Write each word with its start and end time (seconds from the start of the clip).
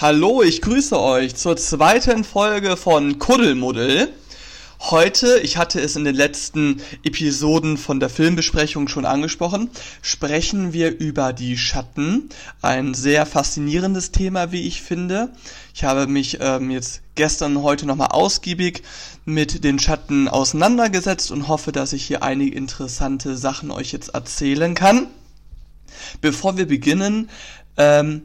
Hallo, 0.00 0.42
ich 0.42 0.62
grüße 0.62 0.98
euch 0.98 1.34
zur 1.34 1.58
zweiten 1.58 2.24
Folge 2.24 2.78
von 2.78 3.18
Kuddelmuddel. 3.18 4.08
Heute, 4.80 5.40
ich 5.40 5.58
hatte 5.58 5.78
es 5.78 5.94
in 5.94 6.04
den 6.04 6.14
letzten 6.14 6.80
Episoden 7.04 7.76
von 7.76 8.00
der 8.00 8.08
Filmbesprechung 8.08 8.88
schon 8.88 9.04
angesprochen, 9.04 9.68
sprechen 10.00 10.72
wir 10.72 10.98
über 10.98 11.34
die 11.34 11.58
Schatten. 11.58 12.30
Ein 12.62 12.94
sehr 12.94 13.26
faszinierendes 13.26 14.10
Thema, 14.10 14.52
wie 14.52 14.66
ich 14.66 14.80
finde. 14.80 15.32
Ich 15.74 15.84
habe 15.84 16.06
mich 16.06 16.38
ähm, 16.40 16.70
jetzt 16.70 17.02
gestern 17.14 17.58
und 17.58 17.62
heute 17.62 17.84
nochmal 17.84 18.08
ausgiebig 18.12 18.82
mit 19.26 19.64
den 19.64 19.78
Schatten 19.78 20.28
auseinandergesetzt 20.28 21.30
und 21.30 21.46
hoffe, 21.46 21.72
dass 21.72 21.92
ich 21.92 22.06
hier 22.06 22.22
einige 22.22 22.56
interessante 22.56 23.36
Sachen 23.36 23.70
euch 23.70 23.92
jetzt 23.92 24.14
erzählen 24.14 24.74
kann. 24.74 25.08
Bevor 26.22 26.56
wir 26.56 26.66
beginnen, 26.66 27.28
ähm, 27.76 28.22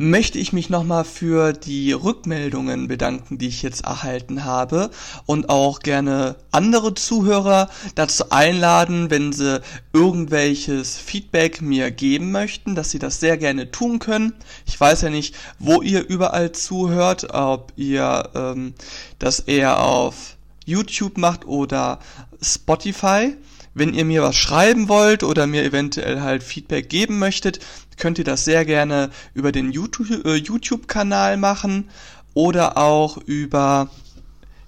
möchte 0.00 0.38
ich 0.38 0.52
mich 0.52 0.70
nochmal 0.70 1.04
für 1.04 1.52
die 1.52 1.90
Rückmeldungen 1.90 2.86
bedanken, 2.86 3.36
die 3.36 3.48
ich 3.48 3.62
jetzt 3.62 3.84
erhalten 3.84 4.44
habe 4.44 4.90
und 5.26 5.48
auch 5.48 5.80
gerne 5.80 6.36
andere 6.52 6.94
Zuhörer 6.94 7.68
dazu 7.96 8.30
einladen, 8.30 9.10
wenn 9.10 9.32
sie 9.32 9.60
irgendwelches 9.92 10.96
Feedback 10.96 11.62
mir 11.62 11.90
geben 11.90 12.30
möchten, 12.30 12.76
dass 12.76 12.92
sie 12.92 13.00
das 13.00 13.18
sehr 13.18 13.36
gerne 13.38 13.72
tun 13.72 13.98
können. 13.98 14.34
Ich 14.66 14.78
weiß 14.78 15.02
ja 15.02 15.10
nicht, 15.10 15.34
wo 15.58 15.82
ihr 15.82 16.08
überall 16.08 16.52
zuhört, 16.52 17.34
ob 17.34 17.72
ihr 17.74 18.30
ähm, 18.36 18.74
das 19.18 19.40
eher 19.40 19.82
auf 19.82 20.36
YouTube 20.64 21.18
macht 21.18 21.44
oder 21.44 21.98
Spotify. 22.40 23.34
Wenn 23.74 23.94
ihr 23.94 24.04
mir 24.04 24.22
was 24.22 24.36
schreiben 24.36 24.88
wollt 24.88 25.22
oder 25.22 25.46
mir 25.46 25.64
eventuell 25.64 26.20
halt 26.20 26.42
Feedback 26.42 26.88
geben 26.88 27.18
möchtet, 27.18 27.60
könnt 27.96 28.18
ihr 28.18 28.24
das 28.24 28.44
sehr 28.44 28.64
gerne 28.64 29.10
über 29.34 29.52
den 29.52 29.72
äh, 29.72 30.34
YouTube-Kanal 30.34 31.36
machen 31.36 31.90
oder 32.34 32.78
auch 32.78 33.16
über, 33.18 33.88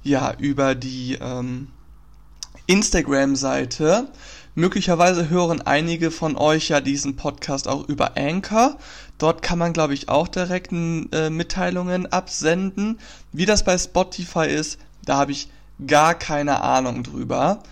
ja, 0.03 0.34
über 0.39 0.75
die 0.75 1.19
ähm, 1.21 1.69
Instagram-Seite. 2.67 4.09
Möglicherweise 4.55 5.31
hören 5.31 5.62
einige 5.62 6.11
von 6.11 6.37
euch 6.37 6.69
ja 6.69 6.81
diesen 6.81 7.17
Podcast 7.17 7.69
auch 7.69 7.89
über 7.89 8.17
Anchor. 8.17 8.77
Dort 9.19 9.43
kann 9.43 9.59
man, 9.59 9.73
glaube 9.73 9.95
ich, 9.95 10.09
auch 10.09 10.28
direkt 10.28 10.73
äh, 10.73 11.31
Mitteilungen 11.31 12.11
absenden. 12.11 12.98
Wie 13.33 13.47
das 13.47 13.65
bei 13.65 13.78
Spotify 13.78 14.47
ist, 14.47 14.78
da 15.05 15.17
habe 15.17 15.33
ich 15.33 15.48
gar 15.87 16.15
keine 16.15 16.62
Ahnung 16.62 17.03
drüber. 17.03 17.62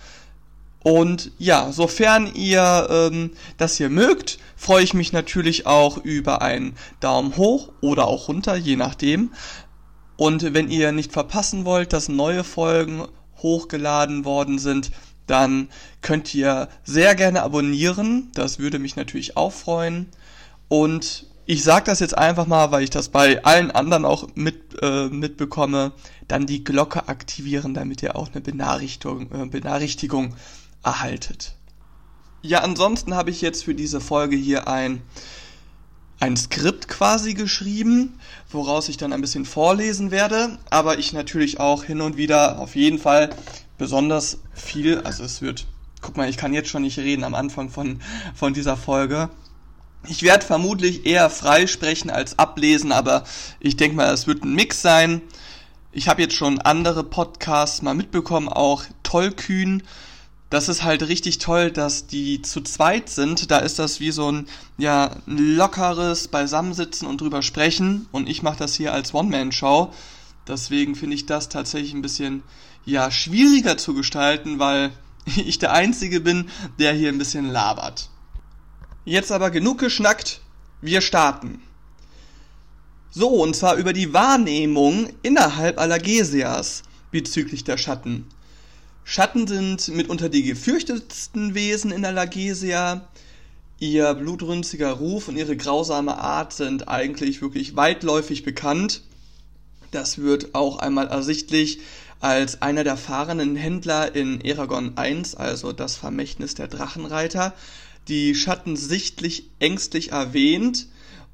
Und 0.89 1.31
ja, 1.37 1.71
sofern 1.71 2.33
ihr 2.33 2.87
ähm, 2.89 3.29
das 3.57 3.77
hier 3.77 3.91
mögt, 3.91 4.39
freue 4.55 4.83
ich 4.83 4.95
mich 4.95 5.13
natürlich 5.13 5.67
auch 5.67 5.99
über 5.99 6.41
einen 6.41 6.73
Daumen 6.99 7.37
hoch 7.37 7.71
oder 7.79 8.07
auch 8.07 8.27
runter, 8.27 8.55
je 8.55 8.75
nachdem. 8.75 9.31
Und 10.17 10.55
wenn 10.55 10.71
ihr 10.71 10.91
nicht 10.91 11.11
verpassen 11.11 11.63
wollt, 11.63 11.93
dass 11.93 12.09
neue 12.09 12.43
Folgen 12.43 13.03
hochgeladen 13.37 14.25
worden 14.25 14.57
sind, 14.57 14.89
dann 15.27 15.69
könnt 16.01 16.33
ihr 16.33 16.69
sehr 16.83 17.13
gerne 17.13 17.43
abonnieren. 17.43 18.31
Das 18.33 18.57
würde 18.57 18.79
mich 18.79 18.95
natürlich 18.95 19.37
auch 19.37 19.53
freuen. 19.53 20.07
Und 20.69 21.27
ich 21.45 21.63
sage 21.63 21.85
das 21.85 21.99
jetzt 21.99 22.17
einfach 22.17 22.47
mal, 22.47 22.71
weil 22.71 22.81
ich 22.81 22.89
das 22.89 23.09
bei 23.09 23.43
allen 23.43 23.69
anderen 23.69 24.05
auch 24.05 24.27
mit, 24.33 24.81
äh, 24.81 25.07
mitbekomme, 25.09 25.91
dann 26.27 26.47
die 26.47 26.63
Glocke 26.63 27.07
aktivieren, 27.07 27.75
damit 27.75 28.01
ihr 28.01 28.15
auch 28.15 28.29
eine 28.31 28.41
Benachrichtigung, 28.41 29.31
äh, 29.31 29.45
Benachrichtigung 29.45 30.33
erhaltet. 30.83 31.55
Ja, 32.41 32.61
ansonsten 32.61 33.15
habe 33.15 33.31
ich 33.31 33.41
jetzt 33.41 33.65
für 33.65 33.75
diese 33.75 33.99
Folge 33.99 34.37
hier 34.37 34.67
ein, 34.67 35.01
ein 36.19 36.37
Skript 36.37 36.87
quasi 36.87 37.33
geschrieben, 37.33 38.17
woraus 38.49 38.87
ich 38.87 38.97
dann 38.97 39.11
ein 39.11 39.21
bisschen 39.21 39.45
vorlesen 39.45 40.09
werde, 40.09 40.57
aber 40.69 40.99
ich 40.99 41.11
natürlich 41.11 41.59
auch 41.59 41.83
hin 41.83 41.99
und 41.99 42.15
wieder 42.15 42.59
auf 42.59 42.75
jeden 42.75 42.97
Fall 42.97 43.29
besonders 43.77 44.39
viel, 44.53 44.99
also 45.01 45.23
es 45.23 45.41
wird, 45.41 45.67
guck 46.01 46.15
mal, 46.15 46.29
ich 46.29 46.37
kann 46.37 46.53
jetzt 46.53 46.69
schon 46.69 46.83
nicht 46.83 46.97
reden 46.97 47.23
am 47.23 47.35
Anfang 47.35 47.69
von, 47.69 47.99
von 48.33 48.53
dieser 48.53 48.77
Folge. 48.77 49.29
Ich 50.07 50.23
werde 50.23 50.45
vermutlich 50.45 51.05
eher 51.05 51.29
frei 51.29 51.67
sprechen 51.67 52.09
als 52.09 52.39
ablesen, 52.39 52.93
aber 52.93 53.25
ich 53.59 53.75
denke 53.75 53.97
mal, 53.97 54.13
es 54.13 54.27
wird 54.27 54.43
ein 54.43 54.53
Mix 54.53 54.81
sein. 54.81 55.21
Ich 55.91 56.07
habe 56.07 56.21
jetzt 56.21 56.35
schon 56.35 56.61
andere 56.61 57.03
Podcasts 57.03 57.81
mal 57.81 57.95
mitbekommen, 57.95 58.47
auch 58.47 58.83
Tollkühn 59.03 59.83
das 60.49 60.67
ist 60.67 60.83
halt 60.83 61.07
richtig 61.07 61.37
toll, 61.37 61.71
dass 61.71 62.07
die 62.07 62.41
zu 62.41 62.61
zweit 62.61 63.09
sind. 63.09 63.51
Da 63.51 63.59
ist 63.59 63.77
das 63.77 63.99
wie 63.99 64.11
so 64.11 64.31
ein 64.31 64.47
ja 64.77 65.15
lockeres 65.27 66.27
Beisammensitzen 66.27 67.07
und 67.07 67.21
drüber 67.21 67.43
sprechen. 67.43 68.07
Und 68.11 68.27
ich 68.27 68.41
mache 68.41 68.57
das 68.57 68.73
hier 68.73 68.93
als 68.93 69.13
One-Man-Show. 69.13 69.93
Deswegen 70.47 70.95
finde 70.95 71.15
ich 71.15 71.27
das 71.27 71.49
tatsächlich 71.49 71.93
ein 71.93 72.01
bisschen 72.01 72.41
ja 72.83 73.11
schwieriger 73.11 73.77
zu 73.77 73.93
gestalten, 73.93 74.57
weil 74.57 74.91
ich 75.25 75.59
der 75.59 75.73
Einzige 75.73 76.19
bin, 76.19 76.49
der 76.79 76.93
hier 76.93 77.09
ein 77.09 77.19
bisschen 77.19 77.47
labert. 77.47 78.09
Jetzt 79.05 79.31
aber 79.31 79.51
genug 79.51 79.77
geschnackt. 79.77 80.41
Wir 80.81 81.01
starten. 81.01 81.61
So, 83.11 83.27
und 83.27 83.55
zwar 83.55 83.75
über 83.75 83.93
die 83.93 84.13
Wahrnehmung 84.13 85.09
innerhalb 85.21 85.79
Allergesias 85.79 86.83
bezüglich 87.11 87.63
der 87.63 87.77
Schatten. 87.77 88.25
Schatten 89.03 89.47
sind 89.47 89.87
mitunter 89.89 90.29
die 90.29 90.43
gefürchtetsten 90.43 91.55
Wesen 91.55 91.91
in 91.91 92.01
der 92.01 92.11
Lagesia. 92.11 93.07
Ihr 93.79 94.13
blutrünstiger 94.13 94.91
Ruf 94.91 95.27
und 95.27 95.37
ihre 95.37 95.55
grausame 95.55 96.17
Art 96.17 96.53
sind 96.53 96.87
eigentlich 96.87 97.41
wirklich 97.41 97.75
weitläufig 97.75 98.43
bekannt. 98.43 99.01
Das 99.91 100.19
wird 100.19 100.53
auch 100.53 100.77
einmal 100.77 101.07
ersichtlich, 101.07 101.79
als 102.19 102.61
einer 102.61 102.83
der 102.83 102.97
fahrenden 102.97 103.55
Händler 103.55 104.13
in 104.13 104.41
Eragon 104.41 104.95
I, 104.99 105.23
also 105.37 105.71
das 105.71 105.95
Vermächtnis 105.95 106.53
der 106.53 106.67
Drachenreiter, 106.67 107.53
die 108.07 108.35
Schatten 108.35 108.75
sichtlich 108.75 109.45
ängstlich 109.59 110.11
erwähnt 110.11 110.87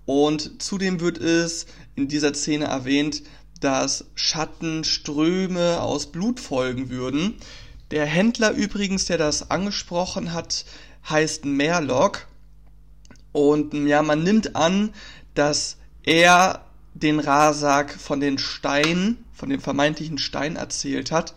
und 0.05 0.61
zudem 0.61 0.99
wird 0.99 1.17
es 1.17 1.65
in 1.95 2.07
dieser 2.07 2.33
Szene 2.33 2.65
erwähnt, 2.65 3.23
dass 3.59 4.05
Schattenströme 4.15 5.81
aus 5.81 6.07
Blut 6.07 6.39
folgen 6.39 6.89
würden. 6.89 7.35
Der 7.91 8.05
Händler 8.05 8.51
übrigens, 8.51 9.05
der 9.05 9.17
das 9.17 9.49
angesprochen 9.51 10.33
hat, 10.33 10.65
heißt 11.09 11.45
Merlock. 11.45 12.27
Und 13.31 13.73
ja, 13.87 14.01
man 14.01 14.23
nimmt 14.23 14.55
an, 14.55 14.93
dass 15.33 15.77
er 16.03 16.65
den 16.93 17.19
Rasak 17.19 17.93
von 17.93 18.19
den 18.19 18.37
Steinen, 18.37 19.23
von 19.33 19.49
dem 19.49 19.61
vermeintlichen 19.61 20.17
Stein 20.17 20.55
erzählt 20.55 21.11
hat. 21.11 21.35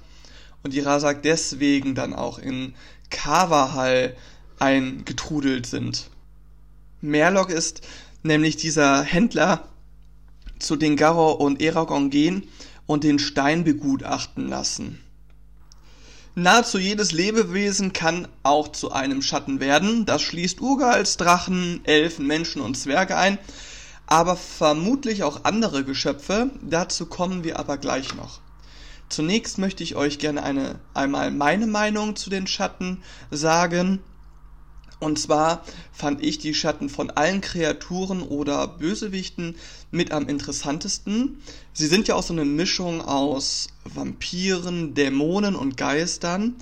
Und 0.63 0.73
die 0.73 0.81
Rasak 0.81 1.23
deswegen 1.23 1.95
dann 1.95 2.15
auch 2.15 2.39
in 2.39 2.75
Kavahal 3.11 4.17
eingetrudelt 4.59 5.67
sind. 5.67 6.11
Merlock 7.01 7.51
ist 7.51 7.83
nämlich 8.23 8.57
dieser 8.57 9.03
Händler, 9.03 9.69
zu 10.59 10.77
den 10.77 10.97
Garo 10.97 11.33
und 11.33 11.61
Eragon 11.61 12.11
gehen 12.11 12.49
und 12.87 13.05
den 13.05 13.19
Stein 13.19 13.65
begutachten 13.65 14.49
lassen. 14.49 15.01
Nahezu 16.35 16.79
jedes 16.79 17.11
Lebewesen 17.11 17.93
kann 17.93 18.29
auch 18.45 18.69
zu 18.69 18.93
einem 18.93 19.23
Schatten 19.23 19.59
werden. 19.59 20.07
Das 20.07 20.23
schließt 20.23 20.61
Urgals, 20.61 21.17
Drachen, 21.17 21.81
Elfen, 21.85 22.29
Menschen 22.29 22.63
und 22.63 22.77
Zwerge 22.77 23.17
ein, 23.17 23.39
aber 24.07 24.37
vermutlich 24.37 25.25
auch 25.25 25.45
andere 25.45 25.83
Geschöpfe. 25.83 26.51
Dazu 26.63 27.07
kommen 27.07 27.43
wir 27.43 27.59
aber 27.59 27.77
gleich 27.77 28.15
noch. 28.15 28.41
Zunächst 29.09 29.59
möchte 29.59 29.83
ich 29.83 29.97
euch 29.97 30.19
gerne 30.19 30.43
eine, 30.43 30.79
einmal 30.95 31.31
meine 31.31 31.67
Meinung 31.67 32.15
zu 32.15 32.31
den 32.31 32.47
Schatten 32.47 33.03
sagen. 33.31 33.99
Und 35.01 35.19
zwar 35.19 35.65
fand 35.93 36.25
ich 36.25 36.39
die 36.39 36.55
Schatten 36.55 36.89
von 36.89 37.11
allen 37.11 37.41
Kreaturen 37.41 38.23
oder 38.23 38.67
Bösewichten 38.67 39.55
mit 39.91 40.11
am 40.11 40.29
interessantesten. 40.29 41.41
Sie 41.73 41.87
sind 41.87 42.09
ja 42.09 42.17
auch 42.17 42.23
so 42.23 42.33
eine 42.33 42.45
Mischung 42.45 43.01
aus 43.01 43.69
Vampiren, 43.85 44.95
Dämonen 44.95 45.55
und 45.55 45.77
Geistern. 45.77 46.57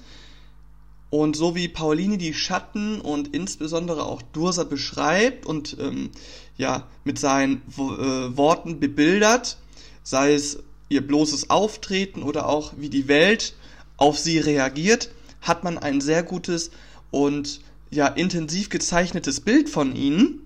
Und 1.09 1.37
so 1.37 1.55
wie 1.55 1.69
Pauline 1.69 2.19
die 2.19 2.35
Schatten 2.35 3.01
und 3.01 3.35
insbesondere 3.35 4.05
auch 4.05 4.21
Dursa 4.21 4.65
beschreibt 4.65 5.47
und 5.47 5.77
ähm, 5.81 6.11
ja 6.59 6.87
mit 7.05 7.19
seinen 7.19 7.63
äh, 7.79 8.37
Worten 8.37 8.81
bebildert, 8.81 9.57
sei 10.03 10.35
es 10.35 10.59
ihr 10.89 11.07
bloßes 11.07 11.49
Auftreten 11.49 12.23
oder 12.23 12.49
auch 12.49 12.75
wie 12.77 12.91
die 12.91 13.09
Welt 13.09 13.55
auf 13.97 14.19
sie 14.19 14.39
reagiert, 14.39 15.11
hat 15.41 15.65
man 15.65 15.79
ein 15.79 16.01
sehr 16.01 16.23
gutes 16.23 16.71
und 17.11 17.61
ja 17.91 18.07
intensiv 18.07 18.69
gezeichnetes 18.69 19.41
Bild 19.41 19.69
von 19.69 19.95
ihnen, 19.95 20.41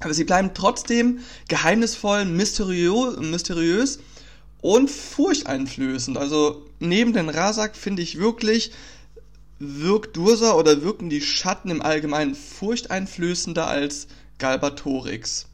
aber 0.00 0.14
sie 0.14 0.24
bleiben 0.24 0.50
trotzdem 0.54 1.20
geheimnisvoll, 1.48 2.24
mysteriö 2.24 3.20
mysteriös 3.20 4.00
und 4.60 4.90
furchteinflößend. 4.90 6.16
Also 6.16 6.66
neben 6.80 7.12
den 7.12 7.28
Rasak 7.28 7.76
finde 7.76 8.02
ich 8.02 8.18
wirklich 8.18 8.72
wirkt 9.58 10.16
Dursa 10.16 10.54
oder 10.54 10.82
wirken 10.82 11.08
die 11.08 11.20
Schatten 11.20 11.70
im 11.70 11.82
Allgemeinen 11.82 12.34
furchteinflößender 12.34 13.66
als 13.66 14.08
Galbatorix. 14.38 15.46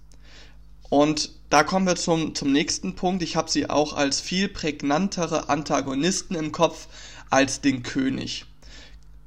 Und 0.88 1.32
da 1.50 1.62
kommen 1.62 1.86
wir 1.86 1.96
zum, 1.96 2.34
zum 2.34 2.50
nächsten 2.50 2.94
Punkt. 2.94 3.22
Ich 3.22 3.36
habe 3.36 3.50
sie 3.50 3.68
auch 3.68 3.92
als 3.92 4.20
viel 4.20 4.48
prägnantere 4.48 5.50
Antagonisten 5.50 6.34
im 6.34 6.52
Kopf 6.52 6.88
als 7.28 7.60
den 7.60 7.82
König. 7.82 8.46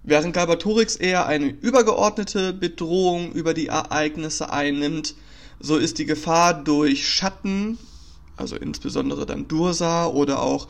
Während 0.03 0.33
Galbatorix 0.33 0.95
eher 0.95 1.27
eine 1.27 1.49
übergeordnete 1.49 2.53
Bedrohung 2.53 3.31
über 3.33 3.53
die 3.53 3.67
Ereignisse 3.67 4.51
einnimmt, 4.51 5.15
so 5.59 5.77
ist 5.77 5.99
die 5.99 6.05
Gefahr 6.05 6.55
durch 6.55 7.07
Schatten, 7.07 7.77
also 8.35 8.55
insbesondere 8.55 9.27
dann 9.27 9.47
Dursa 9.47 10.07
oder 10.07 10.41
auch 10.41 10.67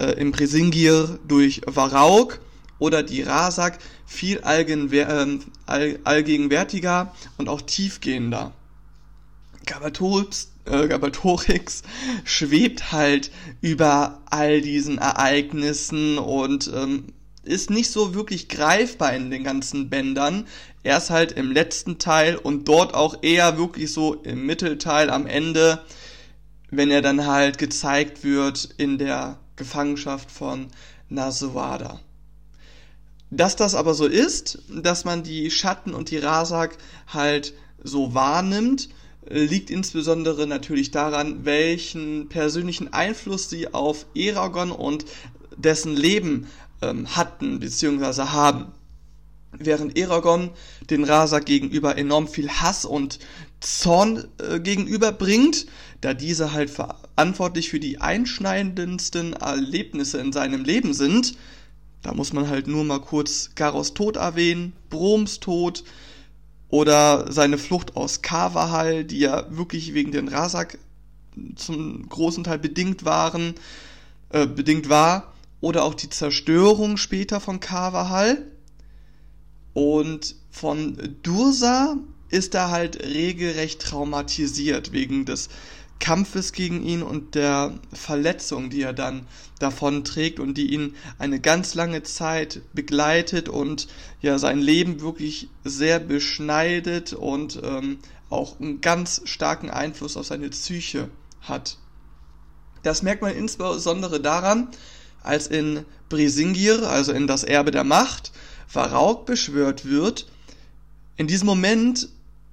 äh, 0.00 0.12
im 0.20 0.32
Brisingir 0.32 1.20
durch 1.28 1.60
Varauk 1.66 2.40
oder 2.80 3.04
die 3.04 3.22
Rasak 3.22 3.78
viel 4.04 4.38
äh, 4.38 5.38
allgegenwärtiger 6.04 7.14
und 7.38 7.48
auch 7.48 7.62
tiefgehender. 7.62 8.52
Gabatorix, 9.64 10.48
äh, 10.64 10.88
schwebt 12.24 12.90
halt 12.90 13.30
über 13.60 14.20
all 14.26 14.60
diesen 14.60 14.98
Ereignissen 14.98 16.18
und 16.18 16.68
ähm, 16.74 17.12
ist 17.44 17.70
nicht 17.70 17.90
so 17.90 18.14
wirklich 18.14 18.48
greifbar 18.48 19.14
in 19.14 19.30
den 19.30 19.44
ganzen 19.44 19.90
Bändern. 19.90 20.46
Erst 20.84 21.10
halt 21.10 21.32
im 21.32 21.50
letzten 21.50 21.98
Teil 21.98 22.36
und 22.36 22.68
dort 22.68 22.94
auch 22.94 23.22
eher 23.22 23.58
wirklich 23.58 23.92
so 23.92 24.14
im 24.14 24.46
Mittelteil 24.46 25.10
am 25.10 25.26
Ende, 25.26 25.80
wenn 26.70 26.90
er 26.90 27.02
dann 27.02 27.26
halt 27.26 27.58
gezeigt 27.58 28.24
wird 28.24 28.68
in 28.78 28.98
der 28.98 29.38
Gefangenschaft 29.56 30.30
von 30.30 30.68
Nasuada. 31.08 32.00
Dass 33.30 33.56
das 33.56 33.74
aber 33.74 33.94
so 33.94 34.06
ist, 34.06 34.58
dass 34.68 35.04
man 35.04 35.22
die 35.22 35.50
Schatten 35.50 35.94
und 35.94 36.10
die 36.10 36.18
Rasak 36.18 36.76
halt 37.06 37.54
so 37.82 38.14
wahrnimmt, 38.14 38.88
liegt 39.28 39.70
insbesondere 39.70 40.46
natürlich 40.46 40.90
daran, 40.90 41.44
welchen 41.44 42.28
persönlichen 42.28 42.92
Einfluss 42.92 43.48
sie 43.48 43.72
auf 43.72 44.06
Eragon 44.14 44.70
und 44.70 45.04
dessen 45.56 45.96
Leben 45.96 46.48
ähm, 46.82 47.16
hatten 47.16 47.60
bzw. 47.60 48.22
haben. 48.22 48.72
Während 49.52 49.98
Eragon 49.98 50.50
den 50.88 51.04
Rasak 51.04 51.44
gegenüber 51.44 51.98
enorm 51.98 52.26
viel 52.26 52.48
Hass 52.48 52.84
und 52.84 53.18
Zorn 53.60 54.24
äh, 54.38 54.60
gegenüberbringt, 54.60 55.66
da 56.00 56.14
diese 56.14 56.52
halt 56.52 56.70
verantwortlich 56.70 57.68
für 57.70 57.78
die 57.78 58.00
einschneidendsten 58.00 59.34
Erlebnisse 59.34 60.18
in 60.18 60.32
seinem 60.32 60.64
Leben 60.64 60.94
sind. 60.94 61.36
Da 62.02 62.14
muss 62.14 62.32
man 62.32 62.48
halt 62.48 62.66
nur 62.66 62.82
mal 62.82 63.00
kurz 63.00 63.50
Garos 63.54 63.94
Tod 63.94 64.16
erwähnen, 64.16 64.72
Broms 64.90 65.38
Tod 65.38 65.84
oder 66.68 67.30
seine 67.30 67.58
Flucht 67.58 67.94
aus 67.94 68.22
Kavahal, 68.22 69.04
die 69.04 69.20
ja 69.20 69.46
wirklich 69.50 69.92
wegen 69.94 70.10
den 70.10 70.28
Rasak 70.28 70.78
zum 71.54 72.08
großen 72.08 72.42
Teil 72.42 72.58
bedingt 72.58 73.04
waren, 73.04 73.54
äh, 74.30 74.46
bedingt 74.46 74.88
war 74.88 75.31
oder 75.62 75.84
auch 75.84 75.94
die 75.94 76.10
Zerstörung 76.10 76.98
später 76.98 77.40
von 77.40 77.60
Carvajal. 77.60 78.46
Und 79.72 80.34
von 80.50 81.16
Dursa 81.22 81.96
ist 82.28 82.54
er 82.54 82.70
halt 82.70 83.02
regelrecht 83.02 83.80
traumatisiert 83.80 84.92
wegen 84.92 85.24
des 85.24 85.48
Kampfes 85.98 86.52
gegen 86.52 86.82
ihn 86.82 87.02
und 87.02 87.36
der 87.36 87.78
Verletzung, 87.92 88.70
die 88.70 88.82
er 88.82 88.92
dann 88.92 89.26
davon 89.60 90.02
trägt 90.02 90.40
und 90.40 90.58
die 90.58 90.72
ihn 90.72 90.96
eine 91.18 91.38
ganz 91.38 91.74
lange 91.74 92.02
Zeit 92.02 92.60
begleitet 92.74 93.48
und 93.48 93.86
ja 94.20 94.38
sein 94.38 94.58
Leben 94.58 95.00
wirklich 95.00 95.48
sehr 95.62 96.00
beschneidet 96.00 97.12
und 97.12 97.60
ähm, 97.62 97.98
auch 98.30 98.58
einen 98.58 98.80
ganz 98.80 99.22
starken 99.26 99.70
Einfluss 99.70 100.16
auf 100.16 100.26
seine 100.26 100.48
Psyche 100.48 101.08
hat. 101.40 101.78
Das 102.82 103.02
merkt 103.02 103.22
man 103.22 103.36
insbesondere 103.36 104.20
daran, 104.20 104.68
als 105.22 105.46
in 105.46 105.84
Brisingir, 106.08 106.88
also 106.88 107.12
in 107.12 107.26
das 107.26 107.44
Erbe 107.44 107.70
der 107.70 107.84
Macht, 107.84 108.32
Varauk 108.68 109.26
beschwört 109.26 109.84
wird. 109.84 110.26
In 111.16 111.26
diesem 111.26 111.46
Moment 111.46 112.08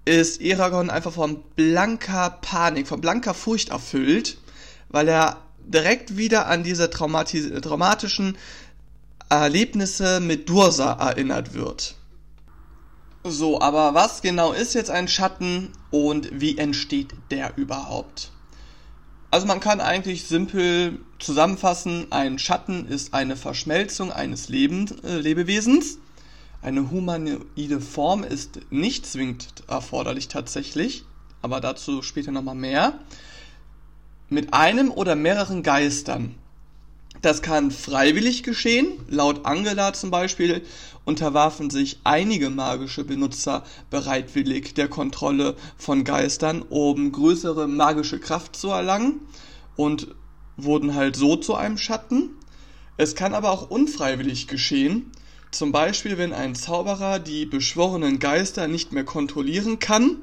ist 0.06 0.42
Eragon 0.42 0.89
einfach 0.89 1.13
von 1.13 1.44
blanker 1.56 2.38
Panik, 2.42 2.88
von 2.88 3.01
blanker 3.01 3.33
Furcht 3.33 3.69
erfüllt, 3.69 4.38
weil 4.89 5.07
er 5.07 5.38
direkt 5.66 6.18
wieder 6.18 6.48
an 6.48 6.63
diese 6.63 6.89
traumatischen 6.89 8.38
Erlebnisse 9.30 10.19
mit 10.19 10.50
Dursa 10.50 10.94
erinnert 10.94 11.54
wird. 11.54 11.95
So, 13.24 13.62
aber 13.62 13.94
was 13.94 14.21
genau 14.21 14.54
ist 14.54 14.74
jetzt 14.74 14.89
ein 14.89 15.07
Schatten 15.07 15.74
und 15.92 16.30
wie 16.31 16.57
entsteht 16.57 17.13
der 17.30 17.57
überhaupt? 17.57 18.31
Also 19.31 19.46
man 19.46 19.60
kann 19.60 19.80
eigentlich 19.80 20.26
simpel 20.26 21.00
zusammenfassen, 21.20 22.08
ein 22.10 22.40
Schatten 22.40 22.88
ist 22.88 23.14
eine 23.14 23.36
Verschmelzung 23.36 24.12
eines 24.12 24.50
Leben, 24.50 24.88
äh, 25.04 25.18
Lebewesens. 25.18 26.00
Eine 26.62 26.90
humanoide 26.90 27.80
Form 27.80 28.24
ist 28.24 28.60
nicht 28.72 29.06
zwingend 29.06 29.64
erforderlich 29.68 30.30
tatsächlich, 30.30 31.06
aber 31.42 31.62
dazu 31.62 32.02
später 32.02 32.31
nochmal 32.31 32.56
mehr. 32.56 33.00
Mit 34.30 34.54
einem 34.54 34.92
oder 34.92 35.16
mehreren 35.16 35.62
Geistern. 35.62 36.36
Das 37.21 37.42
kann 37.42 37.71
freiwillig 37.71 38.44
geschehen. 38.44 38.88
Laut 39.10 39.45
Angela 39.45 39.94
zum 39.94 40.10
Beispiel 40.10 40.62
unterwarfen 41.04 41.69
sich 41.69 42.00
einige 42.06 42.50
magische 42.50 43.04
Benutzer 43.04 43.66
bereitwillig 43.89 44.74
der 44.74 44.88
Kontrolle 44.88 45.56
von 45.77 46.06
Geistern, 46.06 46.62
um 46.62 47.12
größere 47.12 47.68
magische 47.68 48.19
Kraft 48.19 48.56
zu 48.56 48.69
erlangen 48.69 49.19
und 49.75 50.16
wurden 50.56 50.95
halt 50.95 51.18
so 51.18 51.36
zu 51.36 51.56
einem 51.56 51.77
Schatten. 51.77 52.30
Es 52.95 53.16
kann 53.16 53.33
aber 53.33 53.51
auch 53.51 53.69
unfreiwillig 53.69 54.48
geschehen. 54.48 55.12
Zum 55.51 55.71
Beispiel, 55.71 56.18
wenn 56.18 56.31
ein 56.31 56.56
Zauberer 56.56 57.19
die 57.19 57.45
beschworenen 57.45 58.19
Geister 58.19 58.68
nicht 58.68 58.94
mehr 58.94 59.04
kontrollieren 59.04 59.80
kann, 59.80 60.18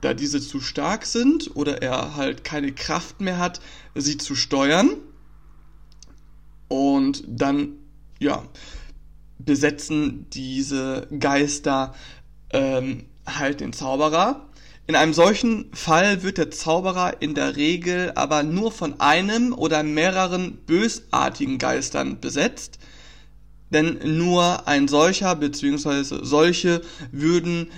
da 0.00 0.14
diese 0.14 0.40
zu 0.40 0.60
stark 0.60 1.04
sind 1.04 1.54
oder 1.56 1.82
er 1.82 2.16
halt 2.16 2.42
keine 2.42 2.72
Kraft 2.72 3.20
mehr 3.20 3.38
hat, 3.38 3.60
sie 3.94 4.16
zu 4.16 4.34
steuern 4.34 4.96
und 6.72 7.22
dann, 7.26 7.74
ja, 8.18 8.44
besetzen 9.38 10.26
diese 10.30 11.06
Geister 11.18 11.94
ähm, 12.50 13.04
halt 13.26 13.60
den 13.60 13.74
Zauberer. 13.74 14.48
In 14.86 14.96
einem 14.96 15.12
solchen 15.12 15.66
Fall 15.74 16.22
wird 16.22 16.38
der 16.38 16.50
Zauberer 16.50 17.20
in 17.20 17.34
der 17.34 17.56
Regel 17.56 18.12
aber 18.14 18.42
nur 18.42 18.72
von 18.72 19.00
einem 19.00 19.52
oder 19.52 19.82
mehreren 19.82 20.56
bösartigen 20.66 21.58
Geistern 21.58 22.20
besetzt, 22.20 22.78
denn 23.68 23.98
nur 24.16 24.66
ein 24.66 24.88
solcher 24.88 25.36
bzw. 25.36 26.20
solche 26.22 26.80
würden 27.10 27.70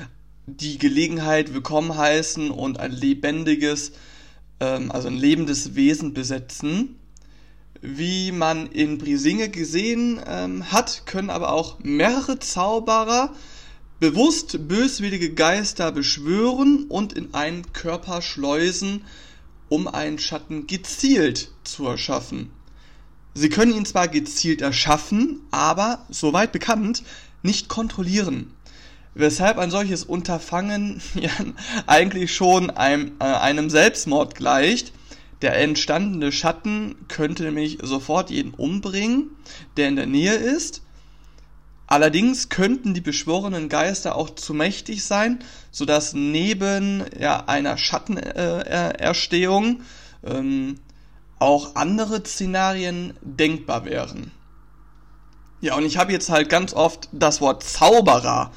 die 0.47 0.79
Gelegenheit 0.79 1.53
willkommen 1.53 1.97
heißen 1.97 2.53
und 2.53 2.79
ein 2.79 2.93
lebendiges, 2.93 3.91
ähm, 4.61 4.93
also 4.93 5.09
ein 5.09 5.17
lebendes 5.17 5.75
Wesen 5.75 6.15
besetzen. 6.15 7.01
Wie 7.87 8.33
man 8.33 8.69
in 8.69 8.97
Brisinge 8.97 9.51
gesehen 9.51 10.19
ähm, 10.27 10.73
hat, 10.73 11.03
können 11.05 11.29
aber 11.29 11.53
auch 11.53 11.81
mehrere 11.81 12.39
Zauberer 12.39 13.35
bewusst 14.01 14.69
böswillige 14.69 15.35
Geister 15.35 15.93
beschwören 15.93 16.85
und 16.89 17.13
in 17.13 17.35
einen 17.35 17.75
Körper 17.75 18.23
schleusen, 18.23 19.05
um 19.69 19.87
einen 19.87 20.19
Schatten 20.19 20.67
gezielt 20.67 21.51
zu 21.63 21.87
erschaffen. 21.87 22.49
Sie 23.35 23.51
können 23.51 23.75
ihn 23.75 23.85
zwar 23.85 24.09
gezielt 24.09 24.63
erschaffen, 24.63 25.43
aber, 25.51 26.07
soweit 26.09 26.53
bekannt, 26.53 27.03
nicht 27.43 27.69
kontrollieren. 27.69 28.55
Weshalb 29.13 29.59
ein 29.59 29.71
solches 29.71 30.05
Unterfangen 30.05 31.03
ja, 31.17 31.31
eigentlich 31.87 32.35
schon 32.35 32.71
einem, 32.71 33.13
äh, 33.19 33.25
einem 33.25 33.69
Selbstmord 33.69 34.37
gleicht, 34.37 34.95
der 35.43 35.57
entstandene 35.57 36.33
Schatten 36.33 36.97
könnte 37.09 37.45
nämlich 37.45 37.79
sofort 37.83 38.31
jeden 38.31 38.55
umbringen, 38.55 39.31
der 39.77 39.89
in 39.89 39.97
der 39.97 40.07
Nähe 40.07 40.35
ist. 40.35 40.83
Allerdings 41.87 42.49
könnten 42.49 42.95
die 42.95 43.01
beschworenen 43.01 43.69
Geister 43.69 44.17
auch 44.17 44.31
zu 44.31 44.55
mächtig 44.55 45.05
sein, 45.05 45.41
sodass 45.71 46.15
neben 46.15 47.05
ja, 47.19 47.45
einer 47.47 47.77
Schattenerstehung 47.77 49.83
äh, 50.23 50.39
ähm, 50.39 50.77
auch 51.39 51.77
andere 51.77 52.25
Szenarien 52.25 53.15
denkbar 53.21 53.85
wären. 53.85 54.31
Ja, 55.61 55.77
und 55.77 55.85
ich 55.85 55.99
habe 55.99 56.13
jetzt 56.13 56.31
halt 56.31 56.49
ganz 56.49 56.73
oft 56.73 57.09
das 57.13 57.41
Wort 57.41 57.63
Zauberer 57.63 58.53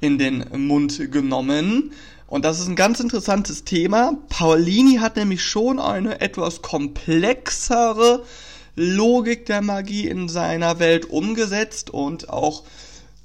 in 0.00 0.18
den 0.18 0.44
Mund 0.66 1.12
genommen, 1.12 1.92
und 2.32 2.46
das 2.46 2.60
ist 2.60 2.66
ein 2.66 2.76
ganz 2.76 2.98
interessantes 2.98 3.64
Thema. 3.64 4.16
Paulini 4.30 4.96
hat 5.00 5.16
nämlich 5.16 5.44
schon 5.44 5.78
eine 5.78 6.22
etwas 6.22 6.62
komplexere 6.62 8.24
Logik 8.74 9.44
der 9.44 9.60
Magie 9.60 10.08
in 10.08 10.30
seiner 10.30 10.78
Welt 10.78 11.10
umgesetzt 11.10 11.90
und 11.90 12.30
auch, 12.30 12.64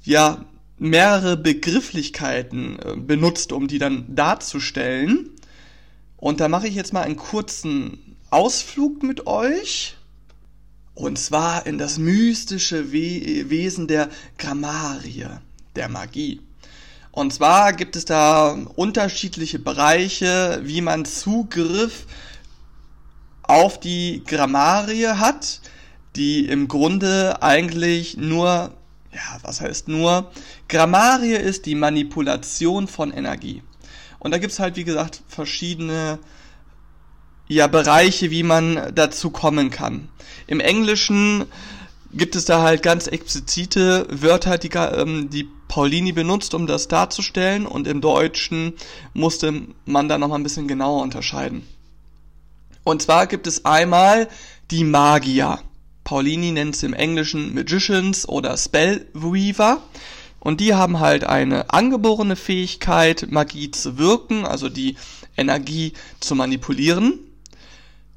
ja, 0.02 0.44
mehrere 0.76 1.38
Begrifflichkeiten 1.38 2.78
äh, 2.80 2.96
benutzt, 2.96 3.52
um 3.52 3.66
die 3.66 3.78
dann 3.78 4.04
darzustellen. 4.14 5.30
Und 6.18 6.40
da 6.40 6.48
mache 6.48 6.68
ich 6.68 6.74
jetzt 6.74 6.92
mal 6.92 7.00
einen 7.00 7.16
kurzen 7.16 8.14
Ausflug 8.28 9.02
mit 9.02 9.26
euch. 9.26 9.96
Und 10.94 11.18
zwar 11.18 11.66
in 11.66 11.78
das 11.78 11.96
mystische 11.96 12.92
We 12.92 13.48
Wesen 13.48 13.88
der 13.88 14.10
Grammarie, 14.36 15.28
der 15.76 15.88
Magie. 15.88 16.42
Und 17.18 17.32
zwar 17.32 17.72
gibt 17.72 17.96
es 17.96 18.04
da 18.04 18.56
unterschiedliche 18.76 19.58
Bereiche, 19.58 20.60
wie 20.62 20.80
man 20.80 21.04
Zugriff 21.04 22.06
auf 23.42 23.80
die 23.80 24.22
Grammarie 24.24 25.08
hat, 25.08 25.60
die 26.14 26.46
im 26.46 26.68
Grunde 26.68 27.42
eigentlich 27.42 28.16
nur, 28.16 28.72
ja, 29.12 29.38
was 29.42 29.60
heißt 29.60 29.88
nur, 29.88 30.30
Grammarie 30.68 31.34
ist 31.34 31.66
die 31.66 31.74
Manipulation 31.74 32.86
von 32.86 33.12
Energie. 33.12 33.64
Und 34.20 34.30
da 34.30 34.38
gibt's 34.38 34.60
halt, 34.60 34.76
wie 34.76 34.84
gesagt, 34.84 35.22
verschiedene 35.26 36.20
ja, 37.48 37.66
Bereiche, 37.66 38.30
wie 38.30 38.44
man 38.44 38.92
dazu 38.94 39.30
kommen 39.30 39.70
kann. 39.70 40.08
Im 40.46 40.60
Englischen 40.60 41.46
gibt 42.18 42.36
es 42.36 42.44
da 42.44 42.62
halt 42.62 42.82
ganz 42.82 43.06
explizite 43.06 44.06
Wörter, 44.10 44.58
die, 44.58 44.68
ähm, 44.68 45.30
die 45.30 45.48
Paulini 45.68 46.12
benutzt, 46.12 46.52
um 46.52 46.66
das 46.66 46.88
darzustellen. 46.88 47.66
Und 47.66 47.86
im 47.86 48.00
Deutschen 48.00 48.74
musste 49.14 49.62
man 49.86 50.08
da 50.08 50.18
nochmal 50.18 50.38
ein 50.38 50.42
bisschen 50.42 50.68
genauer 50.68 51.02
unterscheiden. 51.02 51.66
Und 52.84 53.02
zwar 53.02 53.26
gibt 53.26 53.46
es 53.46 53.64
einmal 53.64 54.28
die 54.70 54.84
Magier. 54.84 55.60
Paulini 56.04 56.52
nennt 56.52 56.74
es 56.74 56.82
im 56.82 56.94
Englischen 56.94 57.54
Magicians 57.54 58.28
oder 58.28 58.56
Spellweaver. 58.56 59.82
Und 60.40 60.60
die 60.60 60.74
haben 60.74 61.00
halt 61.00 61.24
eine 61.24 61.70
angeborene 61.70 62.36
Fähigkeit, 62.36 63.26
Magie 63.30 63.70
zu 63.70 63.98
wirken, 63.98 64.44
also 64.46 64.68
die 64.68 64.96
Energie 65.36 65.92
zu 66.20 66.34
manipulieren. 66.34 67.18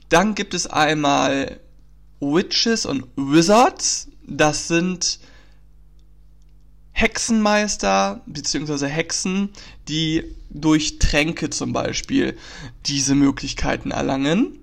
Dann 0.10 0.36
gibt 0.36 0.54
es 0.54 0.68
einmal 0.68 1.60
Witches 2.22 2.86
und 2.86 3.06
Wizards. 3.16 4.08
Das 4.26 4.68
sind 4.68 5.20
Hexenmeister 6.94 8.22
bzw. 8.28 8.88
Hexen, 8.88 9.50
die 9.88 10.24
durch 10.50 11.00
Tränke 11.00 11.50
zum 11.50 11.74
Beispiel 11.74 12.38
diese 12.86 13.16
Möglichkeiten 13.16 13.92
erlangen. 13.92 14.60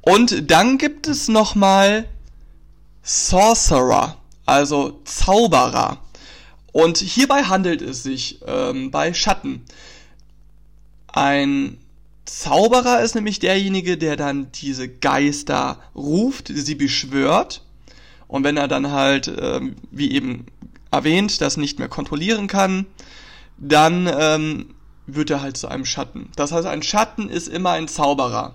Und 0.00 0.50
dann 0.50 0.78
gibt 0.78 1.06
es 1.08 1.28
nochmal 1.28 2.08
Sorcerer, 3.02 4.16
also 4.46 5.00
Zauberer. 5.04 5.98
Und 6.72 6.98
hierbei 6.98 7.42
handelt 7.44 7.82
es 7.82 8.02
sich 8.02 8.40
ähm, 8.46 8.90
bei 8.90 9.12
Schatten. 9.12 9.64
Ein 11.08 11.78
Zauberer 12.24 13.00
ist 13.00 13.14
nämlich 13.14 13.38
derjenige, 13.38 13.98
der 13.98 14.16
dann 14.16 14.52
diese 14.52 14.88
Geister 14.88 15.80
ruft, 15.94 16.48
sie 16.48 16.74
beschwört. 16.74 17.62
Und 18.28 18.44
wenn 18.44 18.56
er 18.56 18.68
dann 18.68 18.92
halt, 18.92 19.32
ähm, 19.40 19.76
wie 19.90 20.12
eben 20.12 20.46
erwähnt, 20.90 21.40
das 21.40 21.56
nicht 21.56 21.78
mehr 21.78 21.88
kontrollieren 21.88 22.46
kann, 22.46 22.86
dann 23.58 24.08
ähm, 24.12 24.74
wird 25.06 25.30
er 25.30 25.42
halt 25.42 25.56
zu 25.56 25.68
einem 25.68 25.84
Schatten. 25.84 26.30
Das 26.36 26.52
heißt, 26.52 26.66
ein 26.66 26.82
Schatten 26.82 27.28
ist 27.28 27.48
immer 27.48 27.70
ein 27.70 27.88
Zauberer. 27.88 28.54